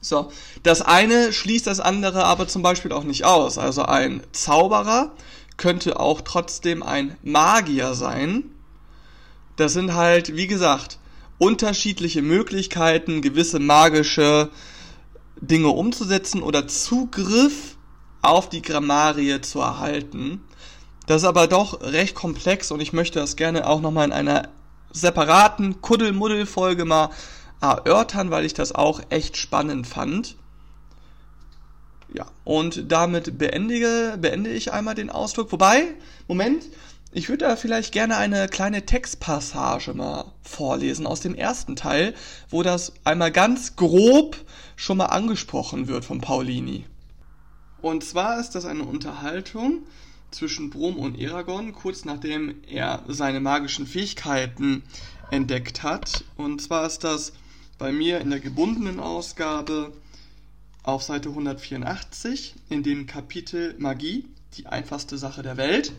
So, 0.00 0.30
das 0.62 0.82
eine 0.82 1.32
schließt 1.32 1.66
das 1.66 1.80
andere 1.80 2.24
aber 2.24 2.46
zum 2.46 2.62
Beispiel 2.62 2.92
auch 2.92 3.04
nicht 3.04 3.24
aus. 3.24 3.58
Also 3.58 3.82
ein 3.82 4.22
Zauberer 4.32 5.12
könnte 5.56 5.98
auch 5.98 6.20
trotzdem 6.20 6.82
ein 6.82 7.16
Magier 7.22 7.94
sein. 7.94 8.44
Das 9.56 9.72
sind 9.72 9.94
halt, 9.94 10.36
wie 10.36 10.46
gesagt, 10.46 10.98
unterschiedliche 11.38 12.22
Möglichkeiten, 12.22 13.22
gewisse 13.22 13.58
magische 13.58 14.50
Dinge 15.40 15.68
umzusetzen 15.68 16.42
oder 16.42 16.66
Zugriff 16.66 17.76
auf 18.22 18.48
die 18.48 18.62
Grammarie 18.62 19.40
zu 19.40 19.60
erhalten. 19.60 20.40
Das 21.06 21.22
ist 21.22 21.28
aber 21.28 21.46
doch 21.46 21.80
recht 21.82 22.14
komplex 22.14 22.72
und 22.72 22.80
ich 22.80 22.92
möchte 22.92 23.20
das 23.20 23.36
gerne 23.36 23.66
auch 23.66 23.80
nochmal 23.80 24.06
in 24.06 24.12
einer 24.12 24.48
separaten 24.92 25.80
Kuddelmuddel-Folge 25.80 26.84
mal 26.84 27.10
erörtern, 27.60 28.30
weil 28.30 28.44
ich 28.44 28.54
das 28.54 28.74
auch 28.74 29.00
echt 29.10 29.36
spannend 29.36 29.86
fand. 29.86 30.36
Ja, 32.12 32.26
und 32.44 32.90
damit 32.90 33.38
beendige, 33.38 34.16
beende 34.20 34.50
ich 34.50 34.72
einmal 34.72 34.94
den 34.94 35.10
Ausdruck. 35.10 35.52
Wobei, 35.52 35.94
Moment, 36.28 36.64
ich 37.16 37.30
würde 37.30 37.46
da 37.46 37.56
vielleicht 37.56 37.92
gerne 37.92 38.18
eine 38.18 38.46
kleine 38.46 38.84
Textpassage 38.84 39.94
mal 39.94 40.34
vorlesen 40.42 41.06
aus 41.06 41.20
dem 41.20 41.34
ersten 41.34 41.74
Teil, 41.74 42.12
wo 42.50 42.62
das 42.62 42.92
einmal 43.04 43.32
ganz 43.32 43.74
grob 43.74 44.36
schon 44.76 44.98
mal 44.98 45.06
angesprochen 45.06 45.88
wird 45.88 46.04
von 46.04 46.20
Paulini. 46.20 46.84
Und 47.80 48.04
zwar 48.04 48.38
ist 48.38 48.50
das 48.50 48.66
eine 48.66 48.82
Unterhaltung 48.82 49.86
zwischen 50.30 50.68
Brom 50.68 50.98
und 50.98 51.18
Eragon, 51.18 51.72
kurz 51.72 52.04
nachdem 52.04 52.56
er 52.68 53.02
seine 53.08 53.40
magischen 53.40 53.86
Fähigkeiten 53.86 54.82
entdeckt 55.30 55.82
hat. 55.82 56.22
Und 56.36 56.60
zwar 56.60 56.86
ist 56.86 57.02
das 57.02 57.32
bei 57.78 57.92
mir 57.92 58.20
in 58.20 58.28
der 58.28 58.40
gebundenen 58.40 59.00
Ausgabe 59.00 59.94
auf 60.82 61.02
Seite 61.02 61.30
184 61.30 62.56
in 62.68 62.82
dem 62.82 63.06
Kapitel 63.06 63.74
Magie, 63.78 64.26
die 64.58 64.66
einfachste 64.66 65.16
Sache 65.16 65.42
der 65.42 65.56
Welt. 65.56 65.94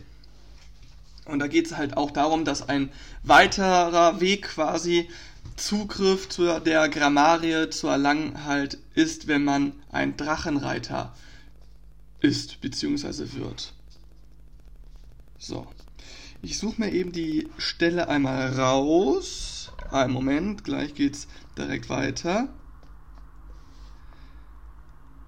Und 1.28 1.40
da 1.40 1.46
geht 1.46 1.66
es 1.66 1.76
halt 1.76 1.96
auch 1.96 2.10
darum, 2.10 2.46
dass 2.46 2.68
ein 2.68 2.90
weiterer 3.22 4.20
Weg 4.20 4.48
quasi 4.48 5.08
Zugriff 5.56 6.28
zu 6.28 6.58
der 6.60 6.88
Grammarie 6.88 7.68
zu 7.68 7.86
erlangen 7.88 8.44
halt 8.46 8.78
ist, 8.94 9.28
wenn 9.28 9.44
man 9.44 9.74
ein 9.92 10.16
Drachenreiter 10.16 11.14
ist 12.20 12.60
bzw. 12.62 13.32
wird. 13.34 13.74
So. 15.38 15.66
Ich 16.40 16.58
suche 16.58 16.80
mir 16.80 16.92
eben 16.92 17.12
die 17.12 17.48
Stelle 17.58 18.08
einmal 18.08 18.54
raus. 18.54 19.72
Einen 19.90 20.12
Moment, 20.12 20.64
gleich 20.64 20.94
geht's 20.94 21.28
direkt 21.58 21.90
weiter. 21.90 22.48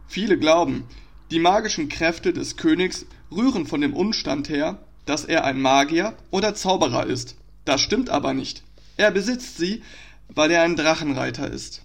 Viele 0.07 0.38
glauben, 0.38 0.85
die 1.30 1.40
magischen 1.40 1.88
Kräfte 1.88 2.33
des 2.33 2.57
Königs 2.57 3.07
rühren 3.30 3.66
von 3.66 3.80
dem 3.80 3.95
Umstand 3.95 4.49
her, 4.49 4.85
dass 5.07 5.25
er 5.25 5.45
ein 5.45 5.61
Magier 5.61 6.14
oder 6.30 6.54
Zauberer 6.54 7.07
ist. 7.07 7.37
Das 7.64 7.80
stimmt 7.80 8.11
aber 8.11 8.35
nicht. 8.35 8.62
Er 8.97 9.11
besitzt 9.11 9.57
sie, 9.57 9.83
weil 10.28 10.50
er 10.50 10.62
ein 10.62 10.76
Drachenreiter 10.76 11.50
ist. 11.50 11.83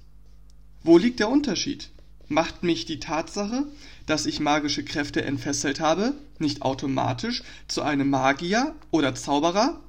Wo 0.83 0.97
liegt 0.97 1.19
der 1.19 1.29
Unterschied? 1.29 1.89
Macht 2.27 2.63
mich 2.63 2.85
die 2.85 2.99
Tatsache, 2.99 3.65
dass 4.05 4.25
ich 4.25 4.39
magische 4.39 4.83
Kräfte 4.83 5.23
entfesselt 5.23 5.79
habe, 5.79 6.13
nicht 6.39 6.61
automatisch 6.61 7.43
zu 7.67 7.81
einem 7.81 8.09
Magier 8.09 8.75
oder 8.91 9.15
Zauberer? 9.15 9.79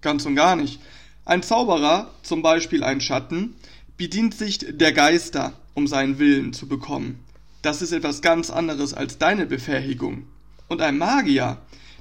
Ganz 0.00 0.26
und 0.26 0.34
gar 0.34 0.56
nicht. 0.56 0.80
Ein 1.24 1.42
Zauberer, 1.42 2.10
zum 2.22 2.42
Beispiel 2.42 2.82
ein 2.82 3.00
Schatten, 3.00 3.54
bedient 3.96 4.34
sich 4.34 4.58
der 4.58 4.92
Geister, 4.92 5.52
um 5.74 5.86
seinen 5.86 6.18
Willen 6.18 6.52
zu 6.52 6.66
bekommen. 6.66 7.20
Das 7.62 7.80
ist 7.80 7.92
etwas 7.92 8.22
ganz 8.22 8.50
anderes 8.50 8.92
als 8.92 9.18
deine 9.18 9.46
Befähigung. 9.46 10.26
Und 10.66 10.82
ein 10.82 10.98
Magier, 10.98 11.58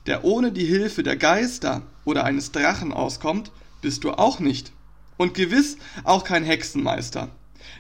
der 0.07 0.23
ohne 0.23 0.51
die 0.51 0.65
Hilfe 0.65 1.03
der 1.03 1.17
Geister 1.17 1.83
oder 2.05 2.23
eines 2.23 2.51
Drachen 2.51 2.91
auskommt, 2.91 3.51
bist 3.81 4.03
du 4.03 4.11
auch 4.11 4.39
nicht. 4.39 4.71
Und 5.17 5.33
gewiss 5.33 5.77
auch 6.03 6.23
kein 6.23 6.43
Hexenmeister 6.43 7.29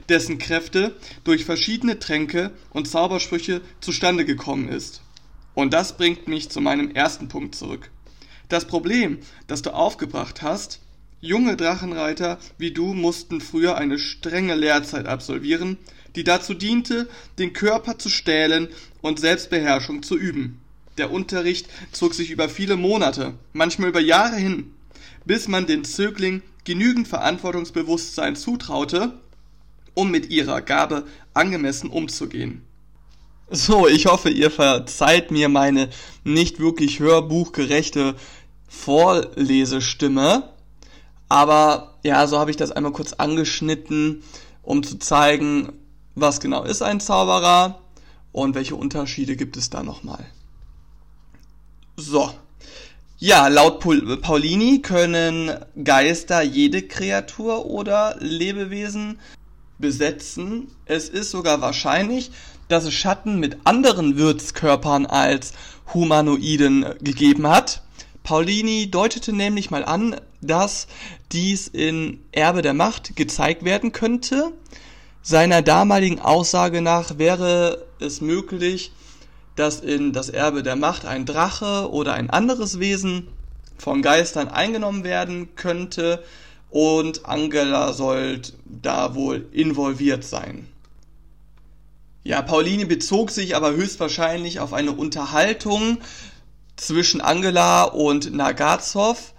dessen 0.09 0.37
Kräfte 0.37 0.95
durch 1.23 1.45
verschiedene 1.45 1.99
Tränke 1.99 2.51
und 2.71 2.87
Zaubersprüche 2.87 3.61
zustande 3.79 4.25
gekommen 4.25 4.69
ist. 4.69 5.01
Und 5.53 5.73
das 5.73 5.97
bringt 5.97 6.27
mich 6.27 6.49
zu 6.49 6.61
meinem 6.61 6.91
ersten 6.91 7.27
Punkt 7.27 7.55
zurück. 7.55 7.91
Das 8.49 8.65
Problem, 8.65 9.19
das 9.47 9.61
du 9.61 9.73
aufgebracht 9.73 10.41
hast, 10.41 10.79
junge 11.19 11.55
Drachenreiter 11.55 12.39
wie 12.57 12.71
du 12.71 12.93
mussten 12.93 13.41
früher 13.41 13.77
eine 13.77 13.99
strenge 13.99 14.55
Lehrzeit 14.55 15.05
absolvieren, 15.05 15.77
die 16.15 16.23
dazu 16.23 16.53
diente, 16.53 17.07
den 17.39 17.53
Körper 17.53 17.97
zu 17.97 18.09
stählen 18.09 18.67
und 19.01 19.19
Selbstbeherrschung 19.19 20.03
zu 20.03 20.17
üben. 20.17 20.60
Der 20.97 21.11
Unterricht 21.11 21.67
zog 21.91 22.13
sich 22.13 22.31
über 22.31 22.49
viele 22.49 22.75
Monate, 22.75 23.33
manchmal 23.53 23.89
über 23.89 24.01
Jahre 24.01 24.35
hin, 24.35 24.73
bis 25.25 25.47
man 25.47 25.65
den 25.65 25.83
Zögling 25.83 26.41
genügend 26.63 27.07
Verantwortungsbewusstsein 27.07 28.35
zutraute, 28.35 29.13
um 29.93 30.11
mit 30.11 30.29
ihrer 30.29 30.61
Gabe 30.61 31.05
angemessen 31.33 31.89
umzugehen. 31.89 32.61
So, 33.49 33.87
ich 33.87 34.05
hoffe, 34.05 34.29
ihr 34.29 34.49
verzeiht 34.49 35.29
mir 35.31 35.49
meine 35.49 35.89
nicht 36.23 36.59
wirklich 36.59 36.99
hörbuchgerechte 36.99 38.15
Vorlesestimme. 38.69 40.49
Aber 41.27 41.99
ja, 42.03 42.25
so 42.27 42.39
habe 42.39 42.51
ich 42.51 42.57
das 42.57 42.71
einmal 42.71 42.93
kurz 42.93 43.13
angeschnitten, 43.13 44.23
um 44.63 44.83
zu 44.83 44.99
zeigen, 44.99 45.73
was 46.15 46.39
genau 46.39 46.63
ist 46.63 46.81
ein 46.81 47.01
Zauberer 47.01 47.81
und 48.31 48.55
welche 48.55 48.75
Unterschiede 48.75 49.35
gibt 49.35 49.57
es 49.57 49.69
da 49.69 49.83
nochmal. 49.83 50.25
So. 51.97 52.31
Ja, 53.17 53.49
laut 53.49 53.79
Paulini 54.21 54.81
können 54.81 55.51
Geister 55.83 56.41
jede 56.41 56.81
Kreatur 56.81 57.67
oder 57.67 58.15
Lebewesen 58.19 59.19
besetzen. 59.77 60.69
Es 60.85 61.09
ist 61.09 61.29
sogar 61.29 61.61
wahrscheinlich, 61.61 62.31
dass 62.67 62.85
es 62.85 62.93
Schatten 62.93 63.39
mit 63.39 63.57
anderen 63.65 64.17
Wirtskörpern 64.17 65.05
als 65.05 65.53
Humanoiden 65.93 66.85
gegeben 67.01 67.47
hat. 67.47 67.83
Paulini 68.23 68.89
deutete 68.89 69.33
nämlich 69.33 69.69
mal 69.71 69.83
an, 69.83 70.15
dass 70.41 70.87
dies 71.31 71.67
in 71.67 72.23
Erbe 72.31 72.61
der 72.61 72.73
Macht 72.73 73.15
gezeigt 73.15 73.63
werden 73.65 73.91
könnte. 73.91 74.51
Seiner 75.21 75.61
damaligen 75.61 76.19
Aussage 76.19 76.81
nach 76.81 77.17
wäre 77.17 77.85
es 77.99 78.21
möglich, 78.21 78.91
dass 79.61 79.79
in 79.79 80.11
das 80.11 80.29
Erbe 80.29 80.63
der 80.63 80.75
Macht 80.75 81.05
ein 81.05 81.27
Drache 81.27 81.91
oder 81.91 82.13
ein 82.13 82.31
anderes 82.31 82.79
Wesen 82.79 83.27
von 83.77 84.01
Geistern 84.01 84.47
eingenommen 84.47 85.03
werden 85.03 85.55
könnte 85.55 86.23
und 86.71 87.27
Angela 87.27 87.93
soll 87.93 88.41
da 88.65 89.13
wohl 89.13 89.47
involviert 89.51 90.23
sein. 90.23 90.67
Ja, 92.23 92.41
Pauline 92.41 92.87
bezog 92.87 93.29
sich 93.29 93.55
aber 93.55 93.73
höchstwahrscheinlich 93.73 94.59
auf 94.59 94.73
eine 94.73 94.93
Unterhaltung 94.93 95.99
zwischen 96.75 97.21
Angela 97.21 97.83
und 97.83 98.33
Nagazov, 98.33 99.35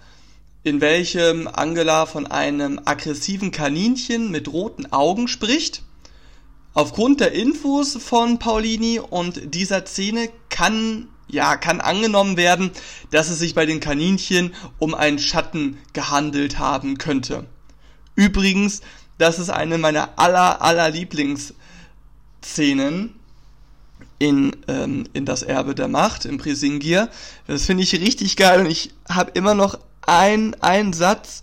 in 0.63 0.79
welchem 0.79 1.49
Angela 1.49 2.05
von 2.05 2.27
einem 2.27 2.79
aggressiven 2.85 3.51
Kaninchen 3.51 4.31
mit 4.31 4.53
roten 4.53 4.89
Augen 4.93 5.27
spricht. 5.27 5.82
Aufgrund 6.73 7.19
der 7.19 7.33
Infos 7.33 7.97
von 8.01 8.39
Paulini 8.39 8.99
und 8.99 9.53
dieser 9.53 9.85
Szene 9.85 10.29
kann 10.49 11.09
ja, 11.27 11.57
kann 11.57 11.81
angenommen 11.81 12.37
werden, 12.37 12.71
dass 13.09 13.29
es 13.29 13.39
sich 13.39 13.55
bei 13.55 13.65
den 13.65 13.79
Kaninchen 13.79 14.53
um 14.77 14.93
einen 14.93 15.17
Schatten 15.19 15.77
gehandelt 15.93 16.59
haben 16.59 16.97
könnte. 16.97 17.47
Übrigens, 18.15 18.81
das 19.17 19.39
ist 19.39 19.49
eine 19.49 19.77
meiner 19.77 20.17
aller, 20.17 20.61
aller 20.61 20.89
Lieblingsszenen 20.89 23.15
in, 24.19 24.55
ähm, 24.67 25.05
in 25.13 25.25
das 25.25 25.43
Erbe 25.43 25.75
der 25.75 25.87
Macht, 25.87 26.25
im 26.25 26.37
Prisingir. 26.37 27.09
Das 27.47 27.65
finde 27.65 27.83
ich 27.83 27.93
richtig 27.93 28.35
geil 28.37 28.61
und 28.61 28.67
ich 28.67 28.91
habe 29.09 29.31
immer 29.33 29.55
noch 29.55 29.77
ein, 30.01 30.55
einen 30.61 30.93
Satz, 30.93 31.41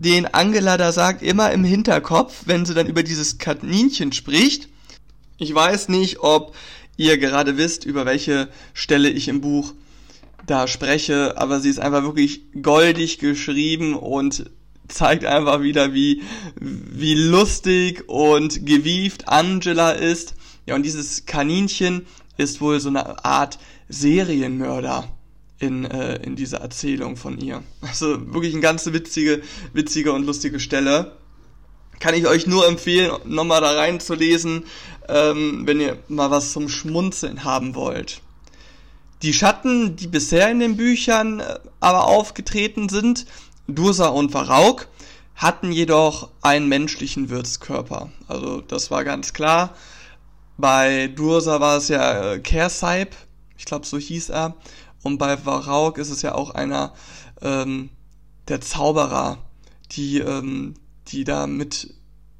den 0.00 0.26
Angela 0.26 0.76
da 0.76 0.92
sagt, 0.92 1.22
immer 1.22 1.50
im 1.52 1.64
Hinterkopf, 1.64 2.42
wenn 2.46 2.64
sie 2.64 2.74
dann 2.74 2.86
über 2.86 3.02
dieses 3.02 3.38
Kaninchen 3.38 4.12
spricht. 4.12 4.68
Ich 5.38 5.54
weiß 5.54 5.88
nicht, 5.88 6.20
ob 6.20 6.54
ihr 6.96 7.18
gerade 7.18 7.56
wisst, 7.56 7.84
über 7.84 8.06
welche 8.06 8.48
Stelle 8.74 9.10
ich 9.10 9.28
im 9.28 9.40
Buch 9.40 9.74
da 10.46 10.66
spreche, 10.66 11.36
aber 11.36 11.60
sie 11.60 11.68
ist 11.68 11.80
einfach 11.80 12.02
wirklich 12.02 12.42
goldig 12.62 13.18
geschrieben 13.18 13.94
und 13.94 14.50
zeigt 14.88 15.24
einfach 15.24 15.62
wieder, 15.62 15.92
wie, 15.92 16.22
wie 16.60 17.14
lustig 17.14 18.08
und 18.08 18.64
gewieft 18.66 19.28
Angela 19.28 19.92
ist. 19.92 20.34
Ja, 20.66 20.74
und 20.74 20.84
dieses 20.84 21.26
Kaninchen 21.26 22.06
ist 22.36 22.60
wohl 22.60 22.80
so 22.80 22.88
eine 22.88 23.24
Art 23.24 23.58
Serienmörder 23.88 25.08
in, 25.58 25.84
äh, 25.84 26.16
in 26.16 26.36
dieser 26.36 26.58
Erzählung 26.58 27.16
von 27.16 27.38
ihr. 27.38 27.62
Also 27.80 28.32
wirklich 28.32 28.52
eine 28.52 28.62
ganz 28.62 28.86
witzige, 28.86 29.42
witzige 29.72 30.12
und 30.12 30.24
lustige 30.24 30.60
Stelle. 30.60 31.16
Kann 32.00 32.14
ich 32.14 32.28
euch 32.28 32.46
nur 32.46 32.66
empfehlen, 32.68 33.12
nochmal 33.24 33.60
da 33.60 33.72
reinzulesen 33.72 34.64
ähm, 35.08 35.62
wenn 35.64 35.80
ihr 35.80 35.98
mal 36.08 36.30
was 36.30 36.52
zum 36.52 36.68
Schmunzeln 36.68 37.44
haben 37.44 37.74
wollt. 37.74 38.20
Die 39.22 39.32
Schatten, 39.32 39.96
die 39.96 40.06
bisher 40.06 40.50
in 40.50 40.60
den 40.60 40.76
Büchern 40.76 41.40
äh, 41.40 41.58
aber 41.80 42.04
aufgetreten 42.06 42.88
sind, 42.88 43.26
Dursa 43.66 44.08
und 44.08 44.32
Varauk, 44.32 44.88
hatten 45.34 45.72
jedoch 45.72 46.30
einen 46.42 46.68
menschlichen 46.68 47.30
Wirtskörper. 47.30 48.10
Also 48.26 48.60
das 48.60 48.90
war 48.90 49.04
ganz 49.04 49.32
klar. 49.32 49.74
Bei 50.56 51.08
Dursa 51.08 51.60
war 51.60 51.78
es 51.78 51.88
ja 51.88 52.34
äh, 52.34 52.38
Kersaib, 52.40 53.14
ich 53.56 53.64
glaube 53.64 53.86
so 53.86 53.98
hieß 53.98 54.30
er. 54.30 54.54
Und 55.02 55.18
bei 55.18 55.44
Varauk 55.44 55.98
ist 55.98 56.10
es 56.10 56.22
ja 56.22 56.34
auch 56.34 56.50
einer 56.50 56.94
ähm, 57.40 57.90
der 58.48 58.60
Zauberer, 58.60 59.38
die, 59.92 60.18
ähm, 60.18 60.74
die 61.08 61.24
da 61.24 61.46
mit 61.46 61.94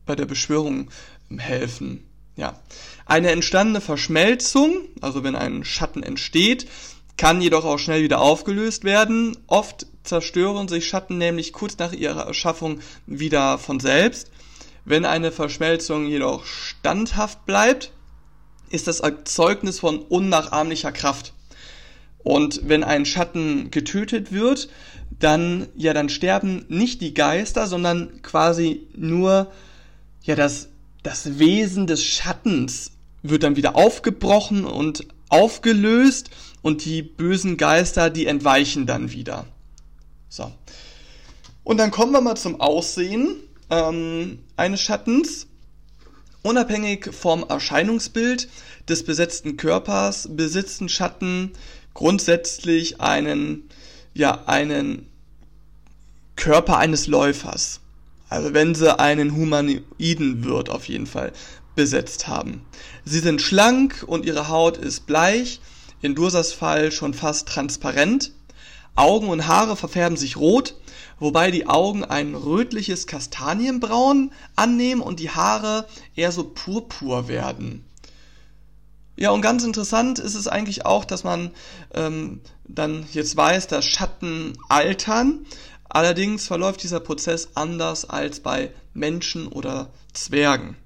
bei 0.06 0.16
der 0.16 0.26
Beschwörung 0.26 0.90
helfen. 1.36 2.04
Ja. 2.36 2.58
Eine 3.04 3.30
entstandene 3.30 3.80
Verschmelzung, 3.80 4.72
also 5.00 5.24
wenn 5.24 5.36
ein 5.36 5.64
Schatten 5.64 6.02
entsteht, 6.02 6.66
kann 7.16 7.40
jedoch 7.42 7.64
auch 7.64 7.78
schnell 7.78 8.02
wieder 8.02 8.20
aufgelöst 8.20 8.84
werden. 8.84 9.36
Oft 9.48 9.86
zerstören 10.04 10.68
sich 10.68 10.88
Schatten 10.88 11.18
nämlich 11.18 11.52
kurz 11.52 11.76
nach 11.78 11.92
ihrer 11.92 12.26
Erschaffung 12.26 12.80
wieder 13.06 13.58
von 13.58 13.80
selbst. 13.80 14.30
Wenn 14.84 15.04
eine 15.04 15.32
Verschmelzung 15.32 16.06
jedoch 16.06 16.46
standhaft 16.46 17.44
bleibt, 17.44 17.92
ist 18.70 18.86
das 18.86 19.00
Erzeugnis 19.00 19.80
von 19.80 19.98
unnachahmlicher 19.98 20.92
Kraft. 20.92 21.34
Und 22.18 22.62
wenn 22.64 22.84
ein 22.84 23.04
Schatten 23.04 23.70
getötet 23.70 24.32
wird, 24.32 24.68
dann, 25.18 25.68
ja, 25.76 25.94
dann 25.94 26.08
sterben 26.08 26.64
nicht 26.68 27.00
die 27.00 27.14
Geister, 27.14 27.66
sondern 27.66 28.22
quasi 28.22 28.86
nur, 28.94 29.50
ja, 30.22 30.34
das 30.34 30.68
das 31.02 31.38
Wesen 31.38 31.86
des 31.86 32.04
Schattens 32.04 32.92
wird 33.22 33.42
dann 33.42 33.56
wieder 33.56 33.76
aufgebrochen 33.76 34.64
und 34.64 35.06
aufgelöst 35.28 36.30
und 36.62 36.84
die 36.84 37.02
bösen 37.02 37.56
Geister, 37.56 38.10
die 38.10 38.26
entweichen 38.26 38.86
dann 38.86 39.12
wieder. 39.12 39.46
So. 40.28 40.52
Und 41.64 41.78
dann 41.78 41.90
kommen 41.90 42.12
wir 42.12 42.20
mal 42.20 42.36
zum 42.36 42.60
Aussehen 42.60 43.36
ähm, 43.70 44.40
eines 44.56 44.80
Schattens. 44.80 45.46
Unabhängig 46.42 47.12
vom 47.12 47.44
Erscheinungsbild 47.48 48.48
des 48.88 49.04
besetzten 49.04 49.56
Körpers 49.56 50.28
besitzen 50.30 50.88
Schatten 50.88 51.52
grundsätzlich 51.98 53.00
einen, 53.00 53.68
ja, 54.14 54.44
einen 54.46 55.08
Körper 56.36 56.78
eines 56.78 57.08
Läufers. 57.08 57.80
Also 58.28 58.54
wenn 58.54 58.76
sie 58.76 58.96
einen 59.00 59.34
Humanoiden 59.34 60.44
Wirt 60.44 60.68
auf 60.70 60.86
jeden 60.86 61.08
Fall 61.08 61.32
besetzt 61.74 62.28
haben. 62.28 62.64
Sie 63.04 63.18
sind 63.18 63.42
schlank 63.42 64.04
und 64.06 64.24
ihre 64.24 64.48
Haut 64.48 64.76
ist 64.76 65.06
bleich, 65.06 65.60
in 66.00 66.14
Dursas 66.14 66.52
Fall 66.52 66.92
schon 66.92 67.14
fast 67.14 67.48
transparent. 67.48 68.30
Augen 68.94 69.28
und 69.28 69.48
Haare 69.48 69.74
verfärben 69.74 70.16
sich 70.16 70.36
rot, 70.36 70.76
wobei 71.18 71.50
die 71.50 71.66
Augen 71.66 72.04
ein 72.04 72.36
rötliches 72.36 73.08
Kastanienbraun 73.08 74.30
annehmen 74.54 75.00
und 75.00 75.18
die 75.18 75.30
Haare 75.30 75.88
eher 76.14 76.30
so 76.30 76.44
purpur 76.44 77.26
werden. 77.26 77.87
Ja, 79.20 79.32
und 79.32 79.42
ganz 79.42 79.64
interessant 79.64 80.20
ist 80.20 80.36
es 80.36 80.46
eigentlich 80.46 80.86
auch, 80.86 81.04
dass 81.04 81.24
man 81.24 81.50
ähm, 81.92 82.40
dann 82.68 83.04
jetzt 83.12 83.36
weiß, 83.36 83.66
dass 83.66 83.84
Schatten 83.84 84.56
altern. 84.68 85.44
Allerdings 85.88 86.46
verläuft 86.46 86.84
dieser 86.84 87.00
Prozess 87.00 87.48
anders 87.54 88.08
als 88.08 88.38
bei 88.38 88.72
Menschen 88.94 89.48
oder 89.48 89.90
Zwergen. 90.12 90.76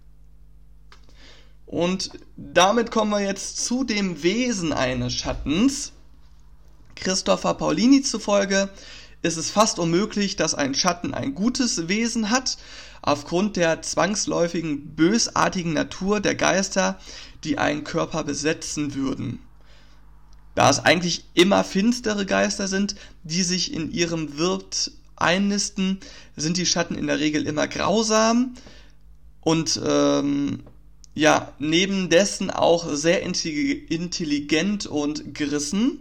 Und 1.66 2.12
damit 2.38 2.90
kommen 2.90 3.10
wir 3.10 3.20
jetzt 3.20 3.66
zu 3.66 3.84
dem 3.84 4.22
Wesen 4.22 4.72
eines 4.72 5.12
Schattens. 5.12 5.92
Christopher 6.94 7.52
Paulini 7.52 8.00
zufolge 8.00 8.70
ist 9.20 9.36
es 9.36 9.50
fast 9.50 9.78
unmöglich, 9.78 10.36
dass 10.36 10.54
ein 10.54 10.74
Schatten 10.74 11.12
ein 11.12 11.34
gutes 11.34 11.86
Wesen 11.88 12.30
hat, 12.30 12.56
aufgrund 13.02 13.56
der 13.56 13.82
zwangsläufigen 13.82 14.94
bösartigen 14.94 15.74
Natur 15.74 16.20
der 16.20 16.34
Geister, 16.34 16.98
die 17.44 17.58
einen 17.58 17.84
Körper 17.84 18.24
besetzen 18.24 18.94
würden. 18.94 19.40
Da 20.54 20.68
es 20.68 20.80
eigentlich 20.80 21.24
immer 21.34 21.64
finstere 21.64 22.26
Geister 22.26 22.68
sind, 22.68 22.94
die 23.22 23.42
sich 23.42 23.72
in 23.72 23.90
ihrem 23.90 24.36
Wirt 24.36 24.92
einnisten, 25.16 26.00
sind 26.36 26.56
die 26.56 26.66
Schatten 26.66 26.94
in 26.94 27.06
der 27.06 27.20
Regel 27.20 27.46
immer 27.46 27.68
grausam 27.68 28.54
und 29.40 29.80
ähm, 29.84 30.62
ja, 31.14 31.52
neben 31.58 32.08
dessen 32.08 32.50
auch 32.50 32.88
sehr 32.94 33.22
intelligent 33.22 34.86
und 34.86 35.34
gerissen. 35.34 35.98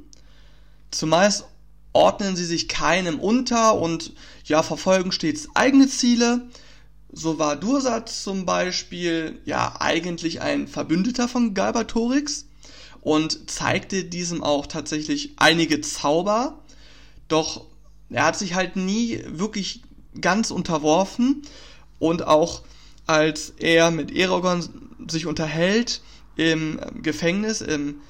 Zumeist 0.90 1.46
ordnen 1.94 2.36
sie 2.36 2.46
sich 2.46 2.68
keinem 2.70 3.20
unter 3.20 3.76
und 3.76 4.14
ja, 4.46 4.64
verfolgen 4.64 5.12
stets 5.12 5.50
eigene 5.54 5.88
Ziele. 5.88 6.48
So 7.14 7.38
war 7.40 7.58
Dursat 7.58 8.10
zum 8.10 8.46
Beispiel 8.46 9.40
ja 9.46 9.76
eigentlich 9.80 10.42
ein 10.42 10.68
Verbündeter 10.68 11.28
von 11.28 11.54
Galbatorix 11.54 12.46
und 13.02 13.50
zeigte 13.50 14.06
diesem 14.06 14.44
auch 14.44 14.66
tatsächlich 14.66 15.34
einige 15.36 15.82
Zauber. 15.82 16.60
Doch 17.28 17.66
er 18.10 18.26
hat 18.26 18.38
sich 18.38 18.54
halt 18.54 18.76
nie 18.76 19.22
wirklich 19.28 19.82
ganz 20.20 20.52
unterworfen 20.52 21.44
und 22.00 22.28
auch 22.28 22.62
als 23.08 23.54
er 23.58 23.92
mit 23.92 24.12
Eragon 24.12 24.68
sich 25.08 25.26
unterhält 25.26 26.02
im 26.36 26.80
Gefängnis, 27.02 27.62
im 27.62 28.02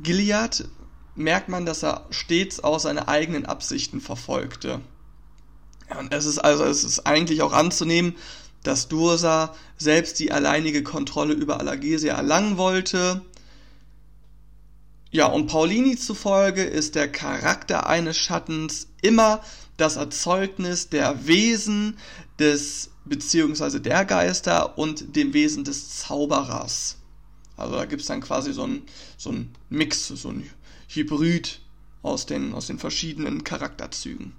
Gilead, 0.00 0.68
merkt 1.16 1.48
man, 1.48 1.66
dass 1.66 1.82
er 1.82 2.06
stets 2.10 2.62
auch 2.62 2.78
seine 2.78 3.08
eigenen 3.08 3.46
Absichten 3.46 4.00
verfolgte. 4.00 4.80
Und 5.98 6.12
es 6.12 6.24
ist 6.24 6.38
also, 6.38 6.64
es 6.64 6.82
ist 6.82 7.06
eigentlich 7.06 7.42
auch 7.42 7.52
anzunehmen, 7.52 8.14
dass 8.64 8.88
Dursa 8.88 9.54
selbst 9.78 10.18
die 10.18 10.32
alleinige 10.32 10.82
Kontrolle 10.82 11.34
über 11.34 11.60
Allergesia 11.60 12.14
erlangen 12.14 12.56
wollte. 12.56 13.22
Ja, 15.10 15.26
und 15.26 15.46
Paulini 15.46 15.96
zufolge 15.96 16.64
ist 16.64 16.96
der 16.96 17.10
Charakter 17.10 17.86
eines 17.86 18.18
Schattens 18.18 18.88
immer 19.00 19.40
das 19.76 19.96
Erzeugnis 19.96 20.88
der 20.88 21.26
Wesen 21.26 21.98
des 22.38 22.90
beziehungsweise 23.04 23.80
der 23.80 24.04
Geister 24.04 24.78
und 24.78 25.14
dem 25.14 25.34
Wesen 25.34 25.64
des 25.64 25.98
Zauberers. 25.98 26.96
Also 27.56 27.74
da 27.74 27.84
gibt 27.84 28.02
es 28.02 28.08
dann 28.08 28.20
quasi 28.20 28.52
so 28.52 28.64
ein, 28.64 28.82
so 29.16 29.30
ein 29.30 29.54
Mix, 29.68 30.08
so 30.08 30.30
ein 30.30 30.50
Hybrid 30.88 31.60
aus 32.02 32.26
den, 32.26 32.54
aus 32.54 32.66
den 32.66 32.78
verschiedenen 32.78 33.44
Charakterzügen. 33.44 34.32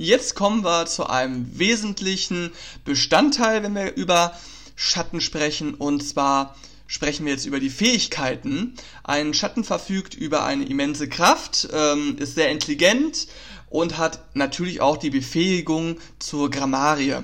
Jetzt 0.00 0.36
kommen 0.36 0.62
wir 0.62 0.86
zu 0.86 1.08
einem 1.08 1.58
wesentlichen 1.58 2.52
Bestandteil, 2.84 3.64
wenn 3.64 3.74
wir 3.74 3.96
über 3.96 4.32
Schatten 4.76 5.20
sprechen, 5.20 5.74
und 5.74 6.06
zwar 6.06 6.54
sprechen 6.86 7.26
wir 7.26 7.32
jetzt 7.32 7.46
über 7.46 7.58
die 7.58 7.68
Fähigkeiten. 7.68 8.74
Ein 9.02 9.34
Schatten 9.34 9.64
verfügt 9.64 10.14
über 10.14 10.44
eine 10.44 10.66
immense 10.66 11.08
Kraft, 11.08 11.68
ähm, 11.72 12.14
ist 12.20 12.36
sehr 12.36 12.52
intelligent 12.52 13.26
und 13.70 13.98
hat 13.98 14.20
natürlich 14.34 14.80
auch 14.80 14.98
die 14.98 15.10
Befähigung 15.10 15.98
zur 16.20 16.48
Grammarie. 16.48 17.16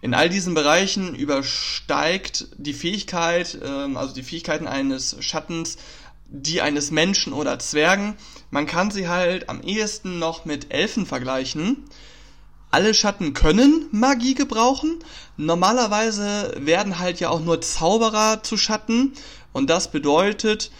In 0.00 0.14
all 0.14 0.30
diesen 0.30 0.54
Bereichen 0.54 1.14
übersteigt 1.14 2.46
die 2.56 2.72
Fähigkeit, 2.72 3.58
ähm, 3.62 3.98
also 3.98 4.14
die 4.14 4.22
Fähigkeiten 4.22 4.66
eines 4.66 5.16
Schattens, 5.20 5.76
die 6.30 6.62
eines 6.62 6.90
Menschen 6.90 7.34
oder 7.34 7.58
Zwergen. 7.58 8.16
Man 8.50 8.66
kann 8.66 8.90
sie 8.90 9.08
halt 9.08 9.48
am 9.48 9.62
ehesten 9.62 10.18
noch 10.18 10.44
mit 10.44 10.72
Elfen 10.72 11.06
vergleichen. 11.06 11.84
Alle 12.72 12.94
Schatten 12.94 13.32
können 13.32 13.86
Magie 13.90 14.34
gebrauchen. 14.34 14.98
Normalerweise 15.36 16.54
werden 16.58 16.98
halt 16.98 17.20
ja 17.20 17.28
auch 17.30 17.40
nur 17.40 17.60
Zauberer 17.60 18.42
zu 18.42 18.56
Schatten. 18.56 19.12
Und 19.52 19.70
das 19.70 19.90
bedeutet, 19.90 20.70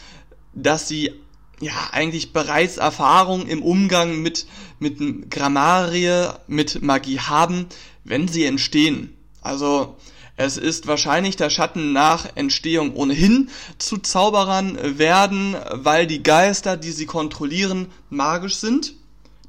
dass 0.55 0.89
sie 0.89 1.13
ja 1.61 1.91
eigentlich 1.93 2.33
bereits 2.33 2.77
Erfahrung 2.77 3.47
im 3.47 3.63
Umgang 3.63 4.21
mit, 4.23 4.47
mit 4.79 5.31
Grammarie, 5.31 6.29
mit 6.47 6.83
Magie 6.83 7.21
haben, 7.21 7.67
wenn 8.05 8.29
sie 8.29 8.45
entstehen. 8.45 9.17
Also 9.43 9.97
es 10.41 10.57
ist 10.57 10.87
wahrscheinlich 10.87 11.37
der 11.37 11.51
Schatten 11.51 11.93
nach 11.93 12.27
Entstehung 12.35 12.95
ohnehin 12.95 13.51
zu 13.77 13.99
Zauberern 13.99 14.99
werden, 14.99 15.55
weil 15.71 16.07
die 16.07 16.23
Geister, 16.23 16.79
die 16.79 16.93
sie 16.93 17.05
kontrollieren, 17.05 17.93
magisch 18.09 18.57
sind. 18.57 18.95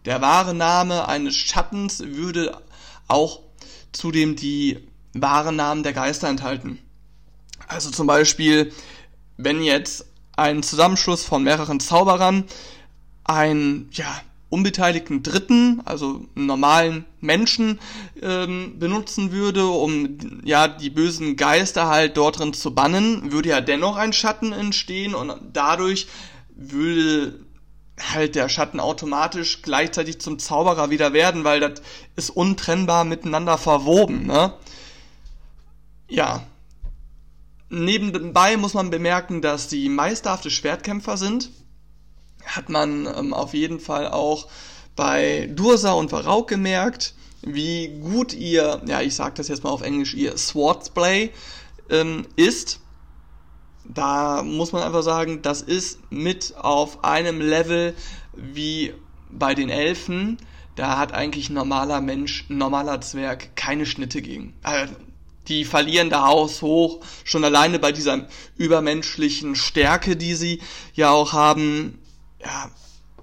Der 0.04 0.20
wahre 0.20 0.54
Name 0.54 1.08
eines 1.08 1.38
Schattens 1.38 2.02
würde 2.06 2.58
auch 3.08 3.40
zudem 3.94 4.36
die 4.36 4.80
wahren 5.14 5.56
Namen 5.56 5.84
der 5.84 5.94
Geister 5.94 6.28
enthalten. 6.28 6.78
Also 7.70 7.90
zum 7.90 8.06
Beispiel, 8.06 8.74
wenn 9.38 9.64
jetzt 9.64 10.08
ein 10.36 10.62
Zusammenschluss 10.62 11.24
von 11.24 11.44
mehreren 11.44 11.80
Zauberern 11.80 12.44
ein 13.24 13.88
ja, 13.94 14.22
unbeteiligten 14.52 15.24
Dritten, 15.24 15.82
also 15.86 16.26
normalen 16.36 17.06
Menschen 17.22 17.80
ähm, 18.22 18.78
benutzen 18.78 19.32
würde, 19.32 19.66
um 19.66 20.42
ja 20.44 20.68
die 20.68 20.90
bösen 20.90 21.38
Geister 21.38 21.88
halt 21.88 22.18
dort 22.18 22.40
drin 22.40 22.54
zu 22.54 22.76
bannen, 22.76 23.32
würde 23.32 23.50
ja 23.50 23.62
dennoch 23.62 23.96
ein 23.96 24.14
Schatten 24.14 24.52
entstehen 24.52 25.16
und 25.16 25.34
dadurch 25.54 26.08
würde 26.50 27.40
halt 28.14 28.36
der 28.36 28.50
Schatten 28.50 28.82
automatisch 28.82 29.62
gleichzeitig 29.62 30.20
zum 30.20 30.38
Zauberer 30.38 30.90
wieder 30.90 31.14
werden, 31.14 31.46
weil 31.46 31.62
das 31.62 31.82
ist 32.18 32.30
untrennbar 32.30 33.06
miteinander 33.06 33.58
verwoben, 33.58 34.28
ne? 34.28 34.54
Ja. 36.10 36.44
Nebenbei 37.70 38.58
muss 38.58 38.74
man 38.74 38.90
bemerken, 38.90 39.42
dass 39.42 39.70
die 39.70 39.88
meisterhafte 39.88 40.52
Schwertkämpfer 40.52 41.16
sind 41.16 41.52
hat 42.56 42.70
man 42.70 43.08
ähm, 43.08 43.34
auf 43.34 43.54
jeden 43.54 43.80
Fall 43.80 44.08
auch 44.08 44.48
bei 44.96 45.50
Dursa 45.54 45.94
und 45.94 46.12
Varau 46.12 46.44
gemerkt, 46.44 47.14
wie 47.42 47.88
gut 48.02 48.34
ihr, 48.34 48.82
ja, 48.86 49.02
ich 49.02 49.16
sag 49.16 49.36
das 49.36 49.48
jetzt 49.48 49.64
mal 49.64 49.72
auf 49.72 49.82
Englisch, 49.82 50.14
ihr 50.14 50.38
Swordsplay 50.38 51.32
ähm, 51.90 52.28
ist. 52.36 52.80
Da 53.84 54.44
muss 54.44 54.74
man 54.74 54.84
einfach 54.84 55.02
sagen, 55.02 55.42
das 55.42 55.62
ist 55.62 56.00
mit 56.12 56.54
auf 56.58 57.04
einem 57.04 57.42
Level 57.42 57.96
wie 58.34 58.94
bei 59.32 59.56
den 59.56 59.70
Elfen. 59.70 60.38
Da 60.76 60.98
hat 60.98 61.14
eigentlich 61.14 61.50
ein 61.50 61.56
normaler 61.56 62.00
Mensch, 62.00 62.46
ein 62.50 62.58
normaler 62.58 63.02
Zwerg 63.02 63.56
keine 63.56 63.86
Schnitte 63.86 64.22
gegen. 64.22 64.54
Also, 64.62 64.94
die 65.48 65.66
verlieren 65.66 66.10
da 66.10 66.28
Haus 66.28 66.62
hoch, 66.62 67.02
schon 67.24 67.44
alleine 67.44 67.80
bei 67.80 67.92
dieser 67.92 68.28
übermenschlichen 68.58 69.56
Stärke, 69.56 70.16
die 70.16 70.36
sie 70.36 70.62
ja 70.94 71.10
auch 71.10 71.34
haben, 71.34 72.01
ja, 72.44 72.72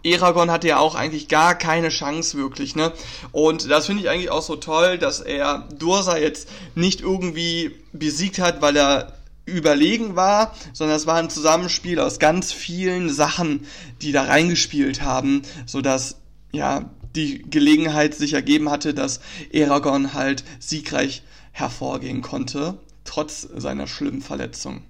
Eragon 0.04 0.50
hatte 0.50 0.68
ja 0.68 0.78
auch 0.78 0.94
eigentlich 0.94 1.28
gar 1.28 1.56
keine 1.56 1.88
Chance 1.88 2.38
wirklich, 2.38 2.76
ne? 2.76 2.92
Und 3.32 3.70
das 3.70 3.86
finde 3.86 4.02
ich 4.02 4.08
eigentlich 4.08 4.30
auch 4.30 4.42
so 4.42 4.56
toll, 4.56 4.98
dass 4.98 5.20
er 5.20 5.68
Dursa 5.76 6.16
jetzt 6.18 6.48
nicht 6.74 7.00
irgendwie 7.00 7.74
besiegt 7.92 8.38
hat, 8.38 8.62
weil 8.62 8.76
er 8.76 9.14
überlegen 9.44 10.14
war, 10.14 10.54
sondern 10.72 10.96
es 10.96 11.06
war 11.06 11.16
ein 11.16 11.30
Zusammenspiel 11.30 11.98
aus 12.00 12.18
ganz 12.18 12.52
vielen 12.52 13.10
Sachen, 13.10 13.66
die 14.02 14.12
da 14.12 14.24
reingespielt 14.24 15.02
haben, 15.02 15.42
so 15.66 15.80
dass 15.80 16.16
ja 16.52 16.90
die 17.16 17.42
Gelegenheit 17.42 18.14
sich 18.14 18.34
ergeben 18.34 18.70
hatte, 18.70 18.94
dass 18.94 19.20
Eragon 19.50 20.12
halt 20.12 20.44
siegreich 20.60 21.22
hervorgehen 21.52 22.22
konnte, 22.22 22.78
trotz 23.04 23.48
seiner 23.56 23.86
schlimmen 23.86 24.20
Verletzung. 24.20 24.82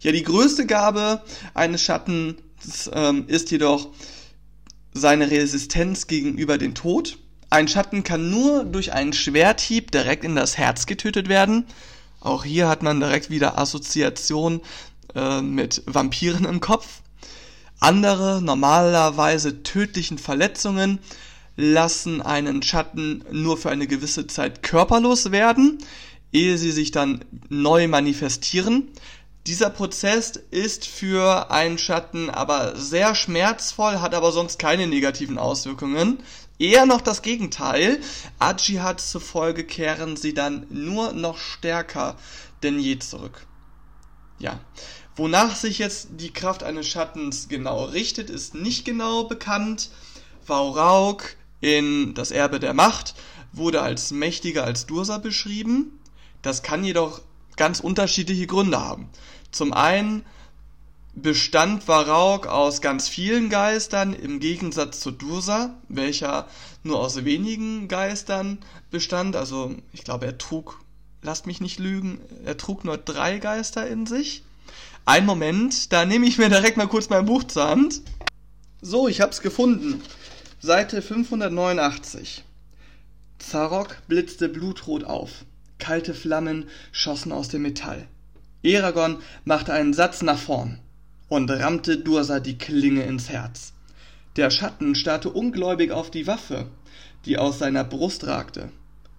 Ja, 0.00 0.12
die 0.12 0.22
größte 0.22 0.66
Gabe 0.66 1.22
eines 1.54 1.82
Schatten 1.82 2.36
ähm, 2.92 3.24
ist 3.28 3.50
jedoch 3.50 3.88
seine 4.92 5.30
Resistenz 5.30 6.06
gegenüber 6.06 6.58
dem 6.58 6.74
Tod. 6.74 7.18
Ein 7.50 7.68
Schatten 7.68 8.02
kann 8.02 8.30
nur 8.30 8.64
durch 8.64 8.92
einen 8.92 9.12
Schwerthieb 9.12 9.90
direkt 9.90 10.24
in 10.24 10.34
das 10.34 10.58
Herz 10.58 10.86
getötet 10.86 11.28
werden. 11.28 11.66
Auch 12.20 12.44
hier 12.44 12.68
hat 12.68 12.82
man 12.82 12.98
direkt 12.98 13.30
wieder 13.30 13.58
Assoziation 13.58 14.60
äh, 15.14 15.40
mit 15.42 15.82
Vampiren 15.86 16.44
im 16.44 16.60
Kopf. 16.60 17.02
Andere 17.78 18.40
normalerweise 18.42 19.62
tödlichen 19.62 20.18
Verletzungen 20.18 20.98
lassen 21.56 22.22
einen 22.22 22.62
Schatten 22.62 23.24
nur 23.30 23.56
für 23.56 23.70
eine 23.70 23.86
gewisse 23.86 24.26
Zeit 24.26 24.62
körperlos 24.62 25.30
werden, 25.30 25.78
ehe 26.32 26.58
sie 26.58 26.72
sich 26.72 26.90
dann 26.90 27.24
neu 27.48 27.88
manifestieren. 27.88 28.88
Dieser 29.46 29.70
Prozess 29.70 30.32
ist 30.50 30.86
für 30.86 31.52
einen 31.52 31.78
Schatten 31.78 32.30
aber 32.30 32.74
sehr 32.74 33.14
schmerzvoll, 33.14 34.00
hat 34.00 34.12
aber 34.12 34.32
sonst 34.32 34.58
keine 34.58 34.88
negativen 34.88 35.38
Auswirkungen. 35.38 36.18
Eher 36.58 36.84
noch 36.84 37.00
das 37.00 37.22
Gegenteil. 37.22 38.00
Ajihad 38.40 39.00
zufolge 39.00 39.62
kehren 39.62 40.16
sie 40.16 40.34
dann 40.34 40.66
nur 40.70 41.12
noch 41.12 41.38
stärker 41.38 42.16
denn 42.64 42.80
je 42.80 42.98
zurück. 42.98 43.46
Ja. 44.38 44.58
Wonach 45.14 45.54
sich 45.54 45.78
jetzt 45.78 46.08
die 46.18 46.32
Kraft 46.32 46.64
eines 46.64 46.88
Schattens 46.88 47.48
genau 47.48 47.84
richtet, 47.84 48.30
ist 48.30 48.54
nicht 48.54 48.84
genau 48.84 49.24
bekannt. 49.24 49.90
Vaurauk 50.44 51.36
in 51.60 52.14
Das 52.14 52.32
Erbe 52.32 52.58
der 52.58 52.74
Macht 52.74 53.14
wurde 53.52 53.80
als 53.80 54.10
mächtiger 54.10 54.64
als 54.64 54.86
Dursa 54.86 55.18
beschrieben. 55.18 56.00
Das 56.42 56.62
kann 56.62 56.84
jedoch 56.84 57.22
ganz 57.56 57.80
unterschiedliche 57.80 58.46
Gründe 58.46 58.78
haben. 58.78 59.08
Zum 59.56 59.72
einen 59.72 60.22
bestand 61.14 61.88
Varrock 61.88 62.46
aus 62.46 62.82
ganz 62.82 63.08
vielen 63.08 63.48
Geistern 63.48 64.12
im 64.12 64.38
Gegensatz 64.38 65.00
zu 65.00 65.10
Dursa, 65.10 65.74
welcher 65.88 66.46
nur 66.82 67.00
aus 67.00 67.24
wenigen 67.24 67.88
Geistern 67.88 68.58
bestand. 68.90 69.34
Also 69.34 69.74
ich 69.94 70.04
glaube, 70.04 70.26
er 70.26 70.36
trug, 70.36 70.78
lasst 71.22 71.46
mich 71.46 71.62
nicht 71.62 71.78
lügen, 71.78 72.20
er 72.44 72.58
trug 72.58 72.84
nur 72.84 72.98
drei 72.98 73.38
Geister 73.38 73.88
in 73.88 74.04
sich. 74.04 74.44
Ein 75.06 75.24
Moment, 75.24 75.90
da 75.90 76.04
nehme 76.04 76.26
ich 76.26 76.36
mir 76.36 76.50
direkt 76.50 76.76
mal 76.76 76.86
kurz 76.86 77.08
mein 77.08 77.24
Buch 77.24 77.44
zur 77.44 77.66
Hand. 77.66 78.02
So, 78.82 79.08
ich 79.08 79.22
hab's 79.22 79.40
gefunden. 79.40 80.02
Seite 80.60 81.00
589. 81.00 82.44
Zarok 83.38 84.02
blitzte 84.06 84.50
blutrot 84.50 85.04
auf. 85.04 85.46
Kalte 85.78 86.12
Flammen 86.12 86.68
schossen 86.92 87.32
aus 87.32 87.48
dem 87.48 87.62
Metall. 87.62 88.06
Eragon 88.74 89.18
machte 89.44 89.72
einen 89.72 89.94
Satz 89.94 90.22
nach 90.22 90.38
vorn 90.38 90.80
und 91.28 91.50
rammte 91.50 91.98
Dursa 91.98 92.40
die 92.40 92.58
Klinge 92.58 93.02
ins 93.02 93.28
Herz. 93.28 93.72
Der 94.36 94.50
Schatten 94.50 94.94
starrte 94.94 95.30
ungläubig 95.30 95.90
auf 95.90 96.10
die 96.10 96.26
Waffe, 96.26 96.68
die 97.24 97.38
aus 97.38 97.58
seiner 97.58 97.84
Brust 97.84 98.26
ragte. 98.26 98.70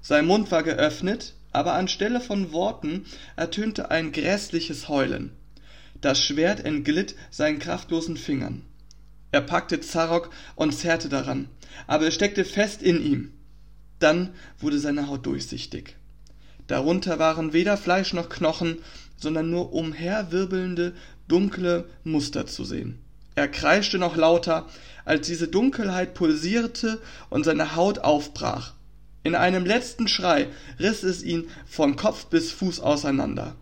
Sein 0.02 0.26
Mund 0.26 0.52
war 0.52 0.64
geöffnet, 0.64 1.34
aber 1.52 1.74
anstelle 1.74 2.22
von 2.22 2.52
Worten 2.52 3.06
ertönte 3.36 3.90
ein 3.92 4.12
gräßliches 4.12 4.90
Heulen. 4.90 5.32
Das 6.02 6.20
Schwert 6.22 6.64
entglitt 6.64 7.16
seinen 7.32 7.60
kraftlosen 7.60 8.18
Fingern. 8.18 8.64
Er 9.32 9.42
packte 9.42 9.82
Zarok 9.82 10.30
und 10.56 10.74
zerrte 10.74 11.10
daran, 11.10 11.50
aber 11.88 12.08
es 12.08 12.14
steckte 12.14 12.46
fest 12.46 12.82
in 12.82 13.04
ihm. 13.04 13.34
Dann 14.00 14.30
wurde 14.60 14.80
seine 14.80 15.08
Haut 15.08 15.26
durchsichtig. 15.26 15.96
Darunter 16.68 17.18
waren 17.18 17.54
weder 17.54 17.78
Fleisch 17.78 18.14
noch 18.14 18.30
Knochen, 18.30 18.80
sondern 19.18 19.50
nur 19.50 19.74
umherwirbelnde, 19.74 20.94
dunkle 21.28 21.90
Muster 22.04 22.48
zu 22.48 22.64
sehen. 22.64 23.00
Er 23.36 23.48
kreischte 23.48 24.00
noch 24.00 24.16
lauter, 24.16 24.68
als 25.06 25.28
diese 25.28 25.48
Dunkelheit 25.48 26.14
pulsierte 26.14 27.02
und 27.30 27.44
seine 27.44 27.76
Haut 27.76 28.00
aufbrach. 28.00 28.74
In 29.24 29.36
einem 29.36 29.66
letzten 29.66 30.08
Schrei 30.08 30.48
riss 30.80 31.04
es 31.04 31.22
ihn 31.24 31.50
von 31.68 31.96
Kopf 31.96 32.28
bis 32.28 32.52
Fuß 32.52 32.80
auseinander. 32.80 33.56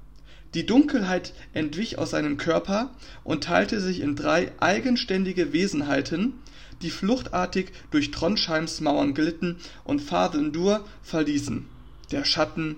Die 0.54 0.66
Dunkelheit 0.66 1.34
entwich 1.54 1.98
aus 1.98 2.12
seinem 2.12 2.38
Körper 2.38 2.92
und 3.24 3.44
teilte 3.44 3.82
sich 3.82 4.00
in 4.00 4.16
drei 4.16 4.54
eigenständige 4.60 5.52
Wesenheiten, 5.52 6.36
die 6.82 6.90
fluchtartig 6.90 7.72
durch 7.92 8.12
Trondheims 8.12 8.80
Mauern 8.80 9.14
glitten 9.14 9.58
und 9.84 10.02
Fathendur 10.02 10.86
verließen. 11.02 11.66
Der 12.12 12.24
Schatten 12.24 12.78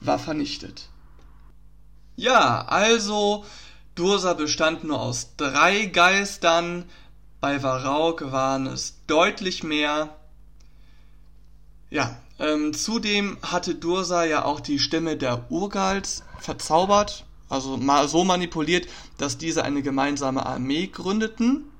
war 0.00 0.18
vernichtet. 0.18 0.90
Ja, 2.16 2.64
also 2.66 3.44
Dursa 3.94 4.32
bestand 4.32 4.84
nur 4.84 5.00
aus 5.00 5.36
drei 5.36 5.86
Geistern, 5.86 6.86
bei 7.40 7.62
Varauk 7.62 8.32
waren 8.32 8.66
es 8.66 8.96
deutlich 9.06 9.62
mehr. 9.62 10.16
Ja, 11.90 12.16
ähm, 12.38 12.72
zudem 12.72 13.36
hatte 13.42 13.74
Dursa 13.74 14.24
ja 14.24 14.44
auch 14.44 14.60
die 14.60 14.78
Stimme 14.78 15.16
der 15.16 15.50
Urgals 15.50 16.24
verzaubert, 16.40 17.26
also 17.50 17.76
mal 17.76 18.08
so 18.08 18.24
manipuliert, 18.24 18.88
dass 19.18 19.36
diese 19.36 19.64
eine 19.64 19.82
gemeinsame 19.82 20.44
Armee 20.44 20.86
gründeten. 20.86 21.70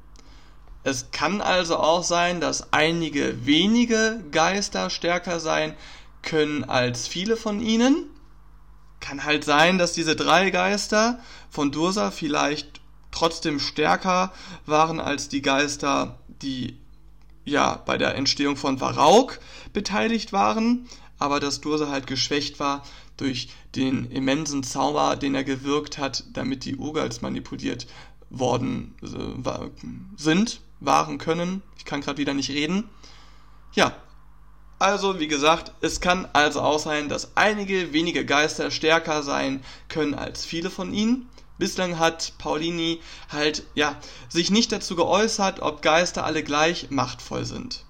Es 0.84 1.10
kann 1.10 1.40
also 1.40 1.78
auch 1.78 2.04
sein, 2.04 2.40
dass 2.40 2.72
einige 2.72 3.46
wenige 3.46 4.22
Geister 4.30 4.90
stärker 4.90 5.40
sein 5.40 5.74
können 6.22 6.64
als 6.64 7.08
viele 7.08 7.36
von 7.36 7.60
ihnen. 7.60 8.10
Kann 9.00 9.24
halt 9.24 9.44
sein, 9.44 9.78
dass 9.78 9.92
diese 9.92 10.16
drei 10.16 10.50
Geister 10.50 11.20
von 11.50 11.70
Dursa 11.70 12.10
vielleicht 12.10 12.80
trotzdem 13.10 13.60
stärker 13.60 14.32
waren 14.66 15.00
als 15.00 15.28
die 15.28 15.42
Geister, 15.42 16.18
die 16.42 16.76
ja 17.44 17.80
bei 17.86 17.96
der 17.96 18.14
Entstehung 18.16 18.56
von 18.56 18.80
Varauk 18.80 19.38
beteiligt 19.72 20.32
waren, 20.32 20.86
aber 21.18 21.40
dass 21.40 21.60
Dursa 21.60 21.88
halt 21.88 22.06
geschwächt 22.06 22.60
war 22.60 22.82
durch 23.16 23.48
den 23.74 24.10
immensen 24.10 24.62
Zauber, 24.62 25.16
den 25.16 25.34
er 25.34 25.44
gewirkt 25.44 25.98
hat, 25.98 26.24
damit 26.32 26.64
die 26.64 26.76
Urgals 26.76 27.22
manipuliert 27.22 27.86
worden 28.28 28.94
äh, 29.02 29.70
sind, 30.16 30.60
waren 30.80 31.18
können. 31.18 31.62
Ich 31.78 31.84
kann 31.84 32.00
gerade 32.00 32.18
wieder 32.18 32.34
nicht 32.34 32.50
reden. 32.50 32.84
Ja, 33.72 33.94
also 34.78 35.20
wie 35.20 35.28
gesagt, 35.28 35.72
es 35.80 36.00
kann 36.00 36.28
also 36.32 36.60
auch 36.60 36.78
sein, 36.78 37.08
dass 37.08 37.36
einige 37.36 37.92
wenige 37.92 38.26
Geister 38.26 38.70
stärker 38.70 39.22
sein 39.22 39.62
können 39.88 40.14
als 40.14 40.44
viele 40.44 40.70
von 40.70 40.92
ihnen. 40.92 41.28
Bislang 41.58 41.98
hat 41.98 42.34
Paulini 42.36 43.00
halt, 43.30 43.62
ja, 43.74 43.96
sich 44.28 44.50
nicht 44.50 44.72
dazu 44.72 44.94
geäußert, 44.94 45.60
ob 45.60 45.80
Geister 45.80 46.24
alle 46.24 46.42
gleich 46.42 46.90
machtvoll 46.90 47.46
sind. 47.46 47.86